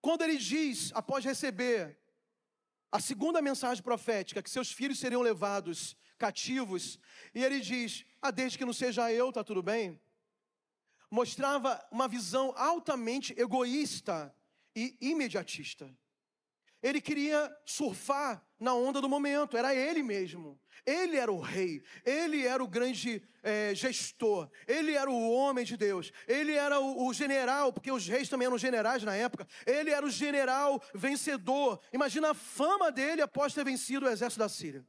Quando 0.02 0.24
ele 0.24 0.38
diz, 0.38 0.92
após 0.94 1.24
receber 1.24 2.00
a 2.92 3.00
segunda 3.00 3.42
mensagem 3.42 3.84
profética, 3.84 4.42
que 4.42 4.50
seus 4.50 4.72
filhos 4.72 5.00
seriam 5.00 5.22
levados 5.22 5.96
cativos, 6.18 7.00
e 7.34 7.44
ele 7.44 7.60
diz: 7.60 8.06
Ah, 8.22 8.32
desde 8.32 8.58
que 8.58 8.66
não 8.66 8.74
seja 8.74 9.12
eu, 9.12 9.32
tá 9.32 9.44
tudo 9.44 9.62
bem. 9.62 10.02
Mostrava 11.10 11.86
uma 11.92 12.08
visão 12.08 12.54
altamente 12.58 13.34
egoísta 13.38 14.36
e 14.76 14.98
imediatista. 15.02 15.96
Ele 16.82 17.02
queria 17.02 17.56
surfar 17.66 18.46
na 18.62 18.76
onda 18.76 19.02
do 19.02 19.10
momento, 19.10 19.58
era 19.58 19.74
ele 19.74 20.04
mesmo. 20.04 20.58
Ele 20.86 21.18
era 21.18 21.32
o 21.32 21.40
rei, 21.40 21.84
ele 22.06 22.46
era 22.46 22.64
o 22.64 22.68
grande 22.68 23.22
é, 23.44 23.74
gestor, 23.74 24.50
ele 24.68 24.94
era 24.94 25.10
o 25.10 25.32
homem 25.32 25.66
de 25.66 25.76
Deus, 25.76 26.12
ele 26.28 26.54
era 26.54 26.80
o, 26.80 27.08
o, 27.08 27.14
general, 27.14 27.74
porque 27.74 27.92
os 27.92 28.08
reis 28.08 28.30
também 28.30 28.46
eram 28.46 28.58
generais 28.58 29.04
na 29.04 29.16
época. 29.16 29.48
Ele 29.66 29.90
era 29.90 30.06
o 30.06 30.10
general 30.10 30.82
vencedor. 30.94 31.80
Imagina 31.92 32.32
a 32.32 32.34
fama 32.36 32.92
dele 32.92 33.22
após 33.22 33.54
ter 33.54 33.66
vencido 33.66 34.06
o 34.06 34.10
exército 34.10 34.40
da 34.40 34.50
Síria. 34.50 34.86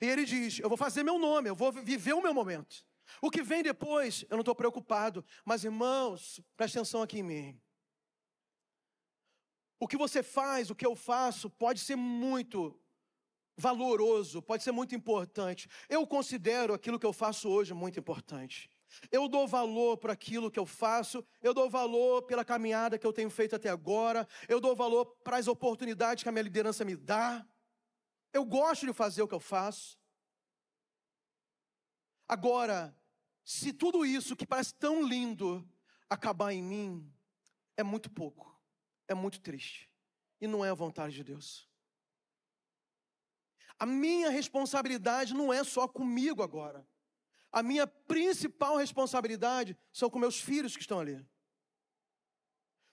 E 0.00 0.06
ele 0.06 0.24
diz: 0.24 0.60
Eu 0.60 0.68
vou 0.68 0.78
fazer 0.78 1.02
meu 1.02 1.18
nome, 1.18 1.48
eu 1.48 1.54
vou 1.54 1.72
viver 1.72 2.12
o 2.12 2.22
meu 2.22 2.32
momento. 2.32 2.84
O 3.20 3.30
que 3.30 3.42
vem 3.42 3.62
depois, 3.62 4.24
eu 4.30 4.36
não 4.36 4.40
estou 4.40 4.54
preocupado. 4.54 5.24
Mas, 5.44 5.64
irmãos, 5.64 6.40
preste 6.56 6.78
atenção 6.78 7.02
aqui 7.02 7.18
em 7.18 7.22
mim. 7.22 7.60
O 9.84 9.86
que 9.86 9.98
você 9.98 10.22
faz, 10.22 10.70
o 10.70 10.74
que 10.74 10.86
eu 10.86 10.96
faço, 10.96 11.50
pode 11.50 11.78
ser 11.78 11.94
muito 11.94 12.74
valoroso, 13.54 14.40
pode 14.40 14.62
ser 14.62 14.72
muito 14.72 14.94
importante. 14.94 15.68
Eu 15.90 16.06
considero 16.06 16.72
aquilo 16.72 16.98
que 16.98 17.04
eu 17.04 17.12
faço 17.12 17.50
hoje 17.50 17.74
muito 17.74 18.00
importante. 18.00 18.70
Eu 19.12 19.28
dou 19.28 19.46
valor 19.46 19.98
para 19.98 20.14
aquilo 20.14 20.50
que 20.50 20.58
eu 20.58 20.64
faço, 20.64 21.22
eu 21.42 21.52
dou 21.52 21.68
valor 21.68 22.22
pela 22.22 22.46
caminhada 22.46 22.98
que 22.98 23.06
eu 23.06 23.12
tenho 23.12 23.28
feito 23.28 23.56
até 23.56 23.68
agora, 23.68 24.26
eu 24.48 24.58
dou 24.58 24.74
valor 24.74 25.04
para 25.22 25.36
as 25.36 25.48
oportunidades 25.48 26.22
que 26.22 26.30
a 26.30 26.32
minha 26.32 26.40
liderança 26.40 26.82
me 26.82 26.96
dá. 26.96 27.46
Eu 28.32 28.42
gosto 28.42 28.86
de 28.86 28.92
fazer 28.94 29.20
o 29.20 29.28
que 29.28 29.34
eu 29.34 29.38
faço. 29.38 29.98
Agora, 32.26 32.96
se 33.44 33.70
tudo 33.70 34.02
isso 34.06 34.34
que 34.34 34.46
parece 34.46 34.74
tão 34.76 35.06
lindo 35.06 35.62
acabar 36.08 36.54
em 36.54 36.62
mim, 36.62 37.12
é 37.76 37.82
muito 37.82 38.08
pouco, 38.08 38.53
é 39.08 39.14
muito 39.14 39.40
triste, 39.40 39.90
e 40.40 40.46
não 40.46 40.64
é 40.64 40.70
a 40.70 40.74
vontade 40.74 41.14
de 41.14 41.24
Deus. 41.24 41.68
A 43.78 43.86
minha 43.86 44.30
responsabilidade 44.30 45.34
não 45.34 45.52
é 45.52 45.64
só 45.64 45.88
comigo 45.88 46.42
agora. 46.42 46.86
A 47.50 47.62
minha 47.62 47.86
principal 47.86 48.76
responsabilidade 48.76 49.76
são 49.92 50.08
com 50.08 50.18
meus 50.18 50.40
filhos 50.40 50.76
que 50.76 50.82
estão 50.82 51.00
ali. 51.00 51.24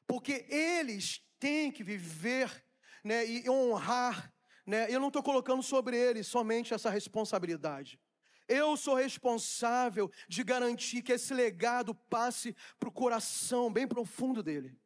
Porque 0.08 0.46
eles 0.50 1.24
têm 1.40 1.72
que 1.72 1.84
viver 1.84 2.64
né, 3.04 3.26
e 3.26 3.50
honrar. 3.50 4.34
Né, 4.66 4.88
eu 4.90 5.00
não 5.00 5.08
estou 5.08 5.24
colocando 5.24 5.64
sobre 5.64 5.98
eles 5.98 6.28
somente 6.28 6.74
essa 6.74 6.90
responsabilidade. 6.90 8.00
Eu 8.48 8.76
sou 8.76 8.96
responsável 8.96 10.12
de 10.28 10.44
garantir 10.44 11.02
que 11.02 11.14
esse 11.14 11.34
legado 11.34 11.96
passe 11.96 12.56
para 12.80 12.90
o 12.90 12.92
coração 12.92 13.72
bem 13.72 13.88
profundo 13.88 14.44
dele 14.44 14.81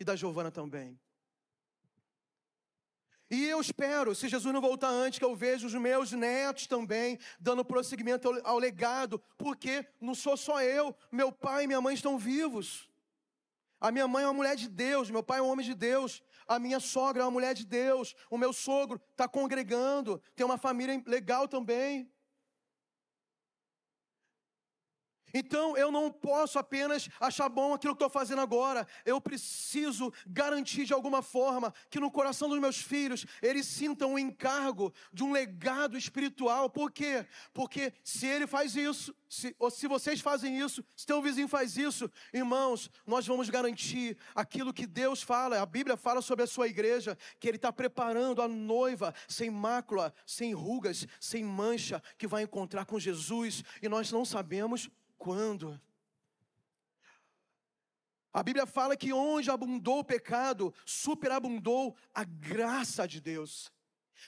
e 0.00 0.04
da 0.04 0.16
Giovana 0.16 0.50
também. 0.50 0.98
E 3.30 3.46
eu 3.46 3.60
espero, 3.60 4.12
se 4.12 4.28
Jesus 4.28 4.52
não 4.52 4.60
voltar 4.60 4.88
antes, 4.88 5.20
que 5.20 5.24
eu 5.24 5.36
veja 5.36 5.64
os 5.64 5.74
meus 5.74 6.10
netos 6.10 6.66
também 6.66 7.16
dando 7.38 7.64
prosseguimento 7.64 8.28
ao, 8.42 8.58
legado, 8.58 9.22
porque 9.38 9.86
não 10.00 10.16
sou 10.16 10.36
só 10.36 10.60
eu, 10.60 10.96
meu 11.12 11.30
pai 11.30 11.62
e 11.62 11.66
minha 11.68 11.80
mãe 11.80 11.94
estão 11.94 12.18
vivos. 12.18 12.90
A 13.80 13.92
minha 13.92 14.08
mãe 14.08 14.24
é 14.24 14.26
uma 14.26 14.34
mulher 14.34 14.56
de 14.56 14.68
Deus, 14.68 15.10
meu 15.10 15.22
pai 15.22 15.38
é 15.38 15.42
um 15.42 15.48
homem 15.48 15.64
de 15.64 15.74
Deus, 15.74 16.20
a 16.46 16.58
minha 16.58 16.80
sogra 16.80 17.22
é 17.22 17.24
uma 17.24 17.30
mulher 17.30 17.54
de 17.54 17.64
Deus, 17.64 18.16
o 18.28 18.36
meu 18.36 18.52
sogro 18.52 19.00
está 19.12 19.28
congregando, 19.28 20.20
tem 20.34 20.44
uma 20.44 20.58
família 20.58 21.00
legal 21.06 21.46
também. 21.46 22.10
Então 25.32 25.76
eu 25.76 25.90
não 25.90 26.10
posso 26.10 26.58
apenas 26.58 27.08
achar 27.20 27.48
bom 27.48 27.74
aquilo 27.74 27.94
que 27.94 28.02
estou 28.02 28.10
fazendo 28.10 28.40
agora, 28.40 28.86
eu 29.04 29.20
preciso 29.20 30.12
garantir 30.26 30.84
de 30.84 30.92
alguma 30.92 31.22
forma 31.22 31.72
que 31.88 32.00
no 32.00 32.10
coração 32.10 32.48
dos 32.48 32.58
meus 32.58 32.80
filhos 32.80 33.26
eles 33.42 33.66
sintam 33.66 34.14
o 34.14 34.18
encargo 34.18 34.92
de 35.12 35.22
um 35.22 35.32
legado 35.32 35.96
espiritual. 35.96 36.68
Por 36.70 36.90
quê? 36.90 37.26
Porque 37.52 37.92
se 38.02 38.26
ele 38.26 38.46
faz 38.46 38.76
isso, 38.76 39.14
se, 39.28 39.54
ou 39.58 39.70
se 39.70 39.86
vocês 39.86 40.20
fazem 40.20 40.58
isso, 40.58 40.84
se 40.96 41.06
teu 41.06 41.22
vizinho 41.22 41.48
faz 41.48 41.76
isso, 41.76 42.10
irmãos, 42.32 42.90
nós 43.06 43.26
vamos 43.26 43.48
garantir 43.48 44.16
aquilo 44.34 44.74
que 44.74 44.86
Deus 44.86 45.22
fala, 45.22 45.60
a 45.60 45.66
Bíblia 45.66 45.96
fala 45.96 46.20
sobre 46.20 46.44
a 46.44 46.48
sua 46.48 46.66
igreja, 46.66 47.16
que 47.38 47.48
Ele 47.48 47.56
está 47.56 47.72
preparando 47.72 48.42
a 48.42 48.48
noiva 48.48 49.14
sem 49.28 49.50
mácula, 49.50 50.12
sem 50.26 50.52
rugas, 50.52 51.06
sem 51.20 51.44
mancha, 51.44 52.02
que 52.18 52.26
vai 52.26 52.42
encontrar 52.42 52.84
com 52.84 52.98
Jesus, 52.98 53.62
e 53.80 53.88
nós 53.88 54.10
não 54.10 54.24
sabemos 54.24 54.90
quando? 55.20 55.78
A 58.32 58.42
Bíblia 58.42 58.64
fala 58.64 58.96
que 58.96 59.12
onde 59.12 59.50
abundou 59.50 59.98
o 59.98 60.04
pecado, 60.04 60.72
superabundou 60.86 61.94
a 62.14 62.24
graça 62.24 63.06
de 63.06 63.20
Deus. 63.20 63.70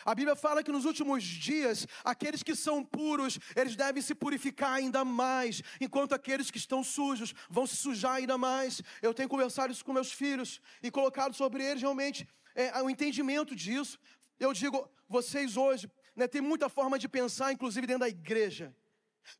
A 0.05 0.14
Bíblia 0.14 0.34
fala 0.34 0.62
que 0.62 0.72
nos 0.72 0.84
últimos 0.84 1.22
dias, 1.22 1.86
aqueles 2.05 2.43
que 2.43 2.55
são 2.55 2.84
puros, 2.84 3.38
eles 3.55 3.76
devem 3.76 4.03
se 4.03 4.14
purificar 4.14 4.72
ainda 4.72 5.05
mais, 5.05 5.62
enquanto 5.80 6.14
aqueles 6.14 6.51
que 6.51 6.59
estão 6.59 6.82
sujos 6.82 7.34
vão 7.49 7.66
se 7.66 7.76
sujar 7.76 8.14
ainda 8.16 8.36
mais. 8.36 8.82
Eu 9.01 9.14
tenho 9.14 9.28
conversado 9.28 9.72
isso 9.72 9.84
com 9.84 9.93
meus 9.93 10.12
filhos 10.12 10.61
e 10.82 10.90
colocado 10.90 11.34
sobre 11.34 11.64
eles 11.64 11.82
realmente 11.82 12.28
é, 12.55 12.82
o 12.82 12.90
entendimento 12.90 13.55
disso. 13.55 13.99
Eu 14.38 14.53
digo, 14.53 14.90
vocês 15.09 15.57
hoje, 15.57 15.90
né, 16.16 16.26
tem 16.26 16.40
muita 16.40 16.68
forma 16.68 16.99
de 16.99 17.09
pensar, 17.09 17.53
inclusive 17.53 17.86
dentro 17.86 18.01
da 18.01 18.09
igreja. 18.09 18.74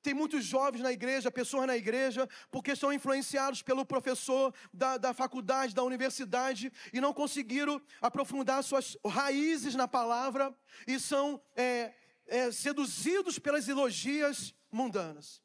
Tem 0.03 0.15
muitos 0.15 0.45
jovens 0.45 0.83
na 0.83 0.93
igreja, 0.93 1.31
pessoas 1.31 1.67
na 1.67 1.77
igreja, 1.77 2.29
porque 2.51 2.77
são 2.77 2.93
influenciados 2.93 3.63
pelo 3.63 3.85
professor 3.85 4.55
da, 4.73 4.97
da 4.97 5.13
faculdade, 5.13 5.75
da 5.75 5.83
universidade, 5.83 6.73
e 6.93 7.01
não 7.01 7.13
conseguiram 7.13 7.81
aprofundar 8.01 8.63
suas 8.63 8.97
raízes 9.07 9.75
na 9.75 9.89
palavra, 9.89 10.55
e 10.87 10.99
são 10.99 11.43
é, 11.57 11.93
é, 12.27 12.51
seduzidos 12.53 13.39
pelas 13.39 13.69
elogias 13.69 14.55
mundanas. 14.71 15.43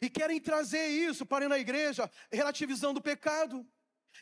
E 0.00 0.08
querem 0.08 0.40
trazer 0.40 0.86
isso 0.86 1.26
para 1.26 1.48
na 1.48 1.58
igreja, 1.58 2.10
relativizando 2.30 3.00
o 3.00 3.02
pecado. 3.02 3.66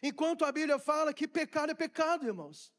Enquanto 0.02 0.44
a 0.44 0.52
Bíblia 0.52 0.78
fala 0.78 1.14
que 1.14 1.28
pecado 1.28 1.70
é 1.70 1.74
pecado, 1.74 2.26
irmãos. 2.26 2.72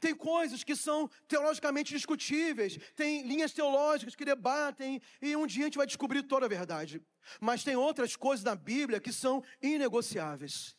Tem 0.00 0.14
coisas 0.14 0.64
que 0.64 0.76
são 0.76 1.08
teologicamente 1.28 1.94
discutíveis, 1.94 2.78
tem 2.94 3.22
linhas 3.22 3.52
teológicas 3.52 4.14
que 4.14 4.24
debatem, 4.24 5.00
e 5.20 5.36
um 5.36 5.46
dia 5.46 5.64
a 5.64 5.66
gente 5.66 5.78
vai 5.78 5.86
descobrir 5.86 6.22
toda 6.22 6.46
a 6.46 6.48
verdade. 6.48 7.02
Mas 7.40 7.64
tem 7.64 7.76
outras 7.76 8.16
coisas 8.16 8.44
na 8.44 8.54
Bíblia 8.54 9.00
que 9.00 9.12
são 9.12 9.42
inegociáveis. 9.62 10.76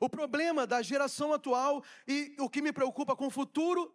O 0.00 0.08
problema 0.08 0.66
da 0.66 0.80
geração 0.80 1.32
atual 1.32 1.84
e 2.06 2.36
o 2.38 2.48
que 2.48 2.62
me 2.62 2.72
preocupa 2.72 3.16
com 3.16 3.26
o 3.26 3.30
futuro 3.30 3.94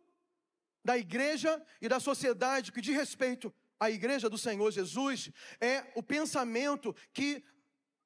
da 0.84 0.98
igreja 0.98 1.62
e 1.82 1.88
da 1.88 2.00
sociedade 2.00 2.72
que 2.72 2.82
diz 2.82 2.96
respeito 2.96 3.54
à 3.80 3.90
igreja 3.90 4.30
do 4.30 4.38
Senhor 4.38 4.70
Jesus 4.72 5.32
é 5.62 5.92
o 5.96 6.04
pensamento 6.04 6.94
que 7.14 7.44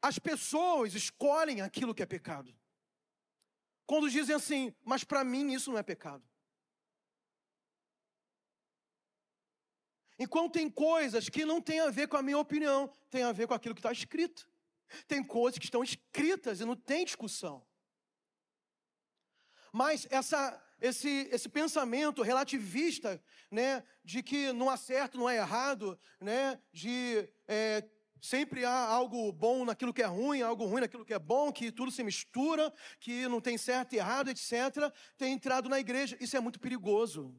as 0.01 0.19
pessoas 0.19 0.93
escolhem 0.93 1.61
aquilo 1.61 1.93
que 1.93 2.03
é 2.03 2.05
pecado. 2.05 2.55
Quando 3.88 4.10
dizem 4.10 4.36
assim, 4.36 4.76
mas 4.84 5.06
para 5.06 5.24
mim 5.24 5.54
isso 5.54 5.72
não 5.72 5.80
é 5.80 5.84
pecado. 5.84 6.24
Enquanto 10.20 10.54
tem 10.54 10.70
coisas 10.70 11.30
que 11.30 11.46
não 11.46 11.62
têm 11.62 11.80
a 11.80 11.90
ver 11.90 12.08
com 12.10 12.18
a 12.18 12.22
minha 12.22 12.38
opinião, 12.38 12.92
tem 13.10 13.24
a 13.24 13.32
ver 13.32 13.48
com 13.48 13.54
aquilo 13.54 13.74
que 13.74 13.80
está 13.80 13.92
escrito. 13.92 14.50
Tem 15.08 15.24
coisas 15.24 15.58
que 15.58 15.66
estão 15.66 15.84
escritas 15.84 16.60
e 16.60 16.66
não 16.66 16.76
tem 16.76 17.06
discussão. 17.06 17.66
Mas 19.72 20.06
essa, 20.10 20.62
esse, 20.82 21.30
esse 21.32 21.48
pensamento 21.48 22.22
relativista, 22.24 23.24
né, 23.50 23.84
de 24.04 24.22
que 24.22 24.52
não 24.52 24.70
há 24.70 24.76
certo, 24.76 25.18
não 25.18 25.30
é 25.30 25.38
errado, 25.38 25.98
né, 26.20 26.62
de 26.74 27.30
é, 27.48 27.88
Sempre 28.22 28.65
há 28.65 28.88
algo 28.88 29.32
bom 29.32 29.65
naquilo 29.65 29.93
que 29.93 30.01
é 30.01 30.05
ruim, 30.05 30.41
algo 30.41 30.65
ruim 30.65 30.82
naquilo 30.82 31.05
que 31.05 31.13
é 31.13 31.20
bom, 31.20 31.51
que 31.51 31.72
tudo 31.72 31.91
se 31.91 32.03
mistura, 32.03 32.74
que 32.99 33.28
não 33.28 33.39
tem 33.39 33.57
certo 33.57 33.93
e 33.93 33.97
errado, 33.97 34.30
etc. 34.30 34.91
Tem 35.18 35.34
entrado 35.34 35.70
na 35.70 35.80
igreja. 35.80 36.18
Isso 36.20 36.36
é 36.36 36.39
muito 36.39 36.59
perigoso. 36.59 37.36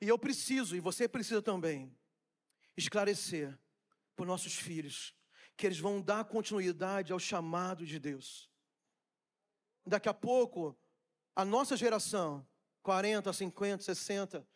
E 0.00 0.08
eu 0.08 0.18
preciso, 0.18 0.76
e 0.76 0.80
você 0.80 1.08
precisa 1.08 1.40
também, 1.40 1.94
esclarecer 2.76 3.58
para 4.14 4.24
os 4.24 4.28
nossos 4.28 4.54
filhos 4.54 5.14
que 5.56 5.66
eles 5.66 5.78
vão 5.78 6.00
dar 6.00 6.24
continuidade 6.24 7.12
ao 7.12 7.18
chamado 7.18 7.84
de 7.84 7.98
Deus. 7.98 8.48
Daqui 9.84 10.08
a 10.08 10.14
pouco, 10.14 10.78
a 11.34 11.44
nossa 11.44 11.76
geração, 11.76 12.46
40, 12.82 13.32
50, 13.32 13.82
60, 13.82 14.46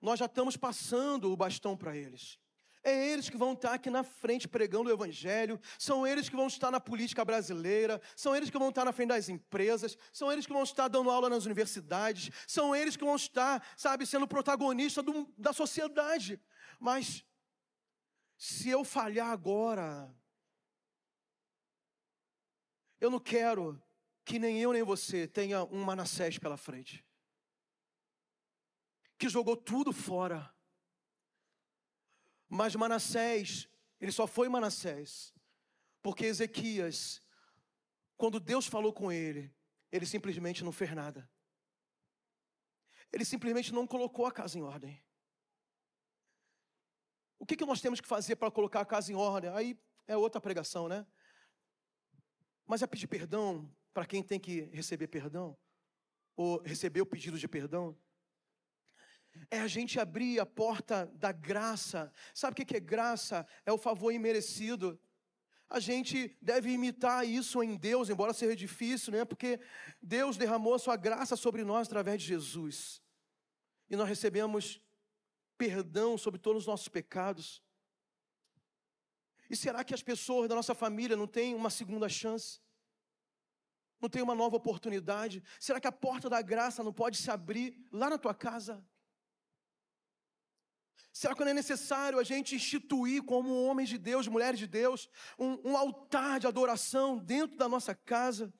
nós 0.00 0.18
já 0.18 0.26
estamos 0.26 0.56
passando 0.56 1.32
o 1.32 1.36
bastão 1.36 1.76
para 1.76 1.96
eles. 1.96 2.38
É 2.82 3.08
eles 3.08 3.28
que 3.28 3.36
vão 3.36 3.52
estar 3.52 3.74
aqui 3.74 3.90
na 3.90 4.04
frente 4.04 4.46
pregando 4.46 4.88
o 4.88 4.92
Evangelho, 4.92 5.60
são 5.78 6.06
eles 6.06 6.28
que 6.28 6.36
vão 6.36 6.46
estar 6.46 6.70
na 6.70 6.80
política 6.80 7.24
brasileira, 7.24 8.00
são 8.14 8.34
eles 8.34 8.50
que 8.50 8.58
vão 8.58 8.68
estar 8.68 8.84
na 8.84 8.92
frente 8.92 9.08
das 9.08 9.28
empresas, 9.28 9.96
são 10.12 10.30
eles 10.30 10.46
que 10.46 10.52
vão 10.52 10.62
estar 10.62 10.88
dando 10.88 11.10
aula 11.10 11.28
nas 11.28 11.44
universidades, 11.44 12.30
são 12.46 12.74
eles 12.74 12.96
que 12.96 13.04
vão 13.04 13.16
estar, 13.16 13.66
sabe, 13.76 14.06
sendo 14.06 14.28
protagonista 14.28 15.02
do, 15.02 15.32
da 15.36 15.52
sociedade. 15.52 16.40
Mas, 16.78 17.24
se 18.36 18.68
eu 18.68 18.84
falhar 18.84 19.30
agora, 19.30 20.14
eu 23.00 23.10
não 23.10 23.18
quero 23.18 23.80
que 24.24 24.38
nem 24.38 24.60
eu 24.60 24.72
nem 24.72 24.82
você 24.82 25.26
tenha 25.26 25.64
um 25.64 25.82
Manassés 25.82 26.38
pela 26.38 26.56
frente, 26.56 27.04
que 29.18 29.28
jogou 29.28 29.56
tudo 29.56 29.92
fora 29.92 30.54
mas 32.48 32.74
Manassés, 32.74 33.68
ele 34.00 34.12
só 34.12 34.26
foi 34.26 34.48
Manassés, 34.48 35.34
porque 36.02 36.24
Ezequias, 36.24 37.22
quando 38.16 38.40
Deus 38.40 38.66
falou 38.66 38.92
com 38.92 39.12
ele, 39.12 39.54
ele 39.92 40.06
simplesmente 40.06 40.64
não 40.64 40.72
fez 40.72 40.92
nada. 40.92 41.30
Ele 43.12 43.24
simplesmente 43.24 43.72
não 43.72 43.86
colocou 43.86 44.26
a 44.26 44.32
casa 44.32 44.58
em 44.58 44.62
ordem. 44.62 45.02
O 47.38 47.46
que, 47.46 47.56
que 47.56 47.64
nós 47.64 47.80
temos 47.80 48.00
que 48.00 48.08
fazer 48.08 48.36
para 48.36 48.50
colocar 48.50 48.80
a 48.80 48.86
casa 48.86 49.12
em 49.12 49.14
ordem? 49.14 49.50
Aí 49.50 49.78
é 50.06 50.16
outra 50.16 50.40
pregação, 50.40 50.88
né? 50.88 51.06
Mas 52.66 52.82
é 52.82 52.86
pedir 52.86 53.06
perdão 53.06 53.72
para 53.94 54.04
quem 54.04 54.22
tem 54.22 54.38
que 54.38 54.62
receber 54.72 55.08
perdão, 55.08 55.56
ou 56.36 56.60
receber 56.62 57.00
o 57.00 57.06
pedido 57.06 57.38
de 57.38 57.48
perdão. 57.48 57.98
É 59.50 59.60
a 59.60 59.66
gente 59.66 59.98
abrir 59.98 60.40
a 60.40 60.46
porta 60.46 61.06
da 61.14 61.32
graça. 61.32 62.12
Sabe 62.34 62.52
o 62.52 62.66
que 62.66 62.76
é 62.76 62.80
graça? 62.80 63.46
É 63.64 63.72
o 63.72 63.78
favor 63.78 64.12
imerecido. 64.12 64.98
A 65.68 65.80
gente 65.80 66.36
deve 66.40 66.70
imitar 66.70 67.26
isso 67.26 67.62
em 67.62 67.76
Deus, 67.76 68.08
embora 68.08 68.32
seja 68.32 68.56
difícil, 68.56 69.12
né? 69.12 69.24
Porque 69.24 69.60
Deus 70.00 70.36
derramou 70.36 70.74
a 70.74 70.78
sua 70.78 70.96
graça 70.96 71.36
sobre 71.36 71.62
nós 71.62 71.88
através 71.88 72.22
de 72.22 72.28
Jesus. 72.28 73.02
E 73.90 73.96
nós 73.96 74.08
recebemos 74.08 74.80
perdão 75.58 76.16
sobre 76.16 76.40
todos 76.40 76.62
os 76.62 76.66
nossos 76.66 76.88
pecados. 76.88 77.62
E 79.50 79.56
será 79.56 79.82
que 79.84 79.94
as 79.94 80.02
pessoas 80.02 80.48
da 80.48 80.54
nossa 80.54 80.74
família 80.74 81.16
não 81.16 81.26
têm 81.26 81.54
uma 81.54 81.70
segunda 81.70 82.08
chance? 82.08 82.60
Não 84.00 84.08
tem 84.08 84.22
uma 84.22 84.34
nova 84.34 84.56
oportunidade? 84.56 85.42
Será 85.58 85.80
que 85.80 85.86
a 85.86 85.92
porta 85.92 86.30
da 86.30 86.40
graça 86.40 86.82
não 86.82 86.92
pode 86.92 87.16
se 87.16 87.30
abrir 87.30 87.74
lá 87.90 88.08
na 88.08 88.18
tua 88.18 88.34
casa? 88.34 88.84
Será 91.12 91.34
que 91.34 91.40
não 91.42 91.50
é 91.50 91.54
necessário 91.54 92.18
a 92.18 92.24
gente 92.24 92.54
instituir, 92.54 93.22
como 93.24 93.64
homens 93.64 93.88
de 93.88 93.98
Deus, 93.98 94.28
mulheres 94.28 94.58
de 94.58 94.66
Deus, 94.66 95.08
um, 95.38 95.70
um 95.70 95.76
altar 95.76 96.38
de 96.38 96.46
adoração 96.46 97.18
dentro 97.18 97.56
da 97.56 97.68
nossa 97.68 97.94
casa? 97.94 98.52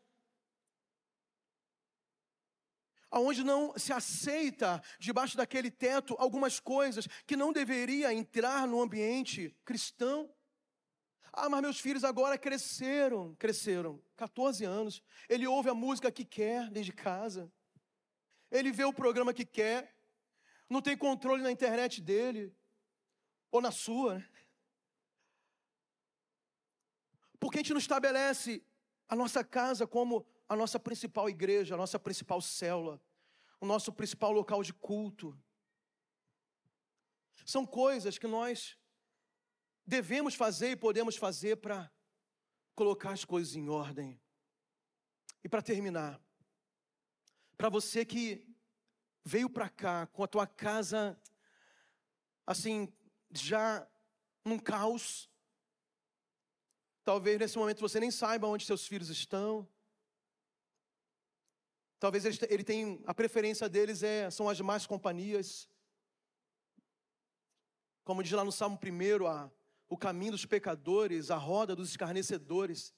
Aonde 3.10 3.42
não 3.42 3.78
se 3.78 3.92
aceita, 3.92 4.82
debaixo 4.98 5.36
daquele 5.36 5.70
teto, 5.70 6.14
algumas 6.18 6.60
coisas 6.60 7.06
que 7.26 7.36
não 7.36 7.52
deveria 7.52 8.12
entrar 8.12 8.66
no 8.66 8.82
ambiente 8.82 9.56
cristão? 9.64 10.30
Ah, 11.32 11.48
mas 11.48 11.62
meus 11.62 11.78
filhos 11.78 12.04
agora 12.04 12.36
cresceram, 12.36 13.34
cresceram, 13.38 14.02
14 14.16 14.64
anos. 14.64 15.02
Ele 15.28 15.46
ouve 15.46 15.70
a 15.70 15.74
música 15.74 16.10
que 16.10 16.24
quer 16.24 16.68
desde 16.70 16.92
casa. 16.92 17.50
Ele 18.50 18.72
vê 18.72 18.84
o 18.84 18.92
programa 18.92 19.32
que 19.32 19.44
quer 19.44 19.94
não 20.68 20.82
tem 20.82 20.96
controle 20.96 21.42
na 21.42 21.50
internet 21.50 22.00
dele, 22.00 22.54
ou 23.50 23.60
na 23.60 23.70
sua. 23.70 24.18
Né? 24.18 24.28
Porque 27.40 27.58
a 27.58 27.62
gente 27.62 27.72
não 27.72 27.78
estabelece 27.78 28.64
a 29.08 29.16
nossa 29.16 29.42
casa 29.42 29.86
como 29.86 30.26
a 30.48 30.56
nossa 30.56 30.78
principal 30.78 31.28
igreja, 31.28 31.74
a 31.74 31.78
nossa 31.78 31.98
principal 31.98 32.40
célula, 32.40 33.00
o 33.60 33.66
nosso 33.66 33.92
principal 33.92 34.32
local 34.32 34.62
de 34.62 34.72
culto. 34.72 35.38
São 37.44 37.64
coisas 37.64 38.18
que 38.18 38.26
nós 38.26 38.76
devemos 39.86 40.34
fazer 40.34 40.72
e 40.72 40.76
podemos 40.76 41.16
fazer 41.16 41.56
para 41.56 41.90
colocar 42.74 43.12
as 43.12 43.24
coisas 43.24 43.54
em 43.56 43.68
ordem. 43.68 44.20
E 45.42 45.48
para 45.48 45.62
terminar, 45.62 46.20
para 47.56 47.68
você 47.68 48.04
que 48.04 48.47
veio 49.28 49.50
para 49.50 49.68
cá 49.68 50.06
com 50.06 50.24
a 50.24 50.26
tua 50.26 50.46
casa 50.46 51.20
assim, 52.46 52.90
já 53.30 53.86
num 54.42 54.58
caos. 54.58 55.30
Talvez 57.04 57.38
nesse 57.38 57.58
momento 57.58 57.80
você 57.80 58.00
nem 58.00 58.10
saiba 58.10 58.46
onde 58.46 58.64
seus 58.64 58.86
filhos 58.86 59.10
estão. 59.10 59.68
Talvez 62.00 62.24
ele, 62.24 62.38
ele 62.48 63.02
a 63.06 63.12
preferência 63.12 63.68
deles 63.68 64.02
é, 64.02 64.30
são 64.30 64.48
as 64.48 64.58
más 64.62 64.86
companhias. 64.86 65.68
Como 68.04 68.22
diz 68.22 68.32
lá 68.32 68.44
no 68.44 68.52
Salmo 68.52 68.78
1, 68.82 69.26
a, 69.26 69.50
o 69.90 69.98
caminho 69.98 70.32
dos 70.32 70.46
pecadores, 70.46 71.30
a 71.30 71.36
roda 71.36 71.76
dos 71.76 71.90
escarnecedores. 71.90 72.94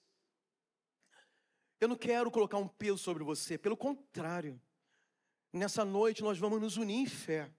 Eu 1.80 1.88
não 1.88 1.96
quero 1.96 2.30
colocar 2.30 2.58
um 2.58 2.68
peso 2.68 2.98
sobre 2.98 3.24
você, 3.24 3.58
pelo 3.58 3.76
contrário. 3.76 4.60
Nessa 5.52 5.84
noite 5.84 6.22
nós 6.22 6.38
vamos 6.38 6.60
nos 6.60 6.76
unir 6.76 6.96
em 7.02 7.06
fé. 7.06 7.50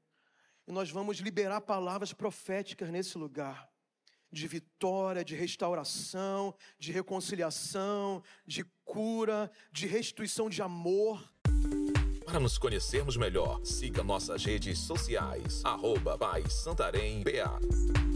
E 0.67 0.71
nós 0.71 0.89
vamos 0.89 1.17
liberar 1.17 1.61
palavras 1.61 2.13
proféticas 2.13 2.89
nesse 2.89 3.17
lugar. 3.17 3.69
De 4.31 4.47
vitória, 4.47 5.25
de 5.25 5.35
restauração, 5.35 6.55
de 6.79 6.91
reconciliação, 6.93 8.23
de 8.45 8.63
cura, 8.85 9.51
de 9.71 9.87
restituição 9.87 10.49
de 10.49 10.61
amor. 10.61 11.21
Para 12.25 12.39
nos 12.39 12.57
conhecermos 12.57 13.17
melhor, 13.17 13.59
siga 13.65 14.01
nossas 14.03 14.45
redes 14.45 14.79
sociais. 14.79 15.61
Arroba 15.65 16.17
Santarém 16.49 17.23
BA. 17.23 18.10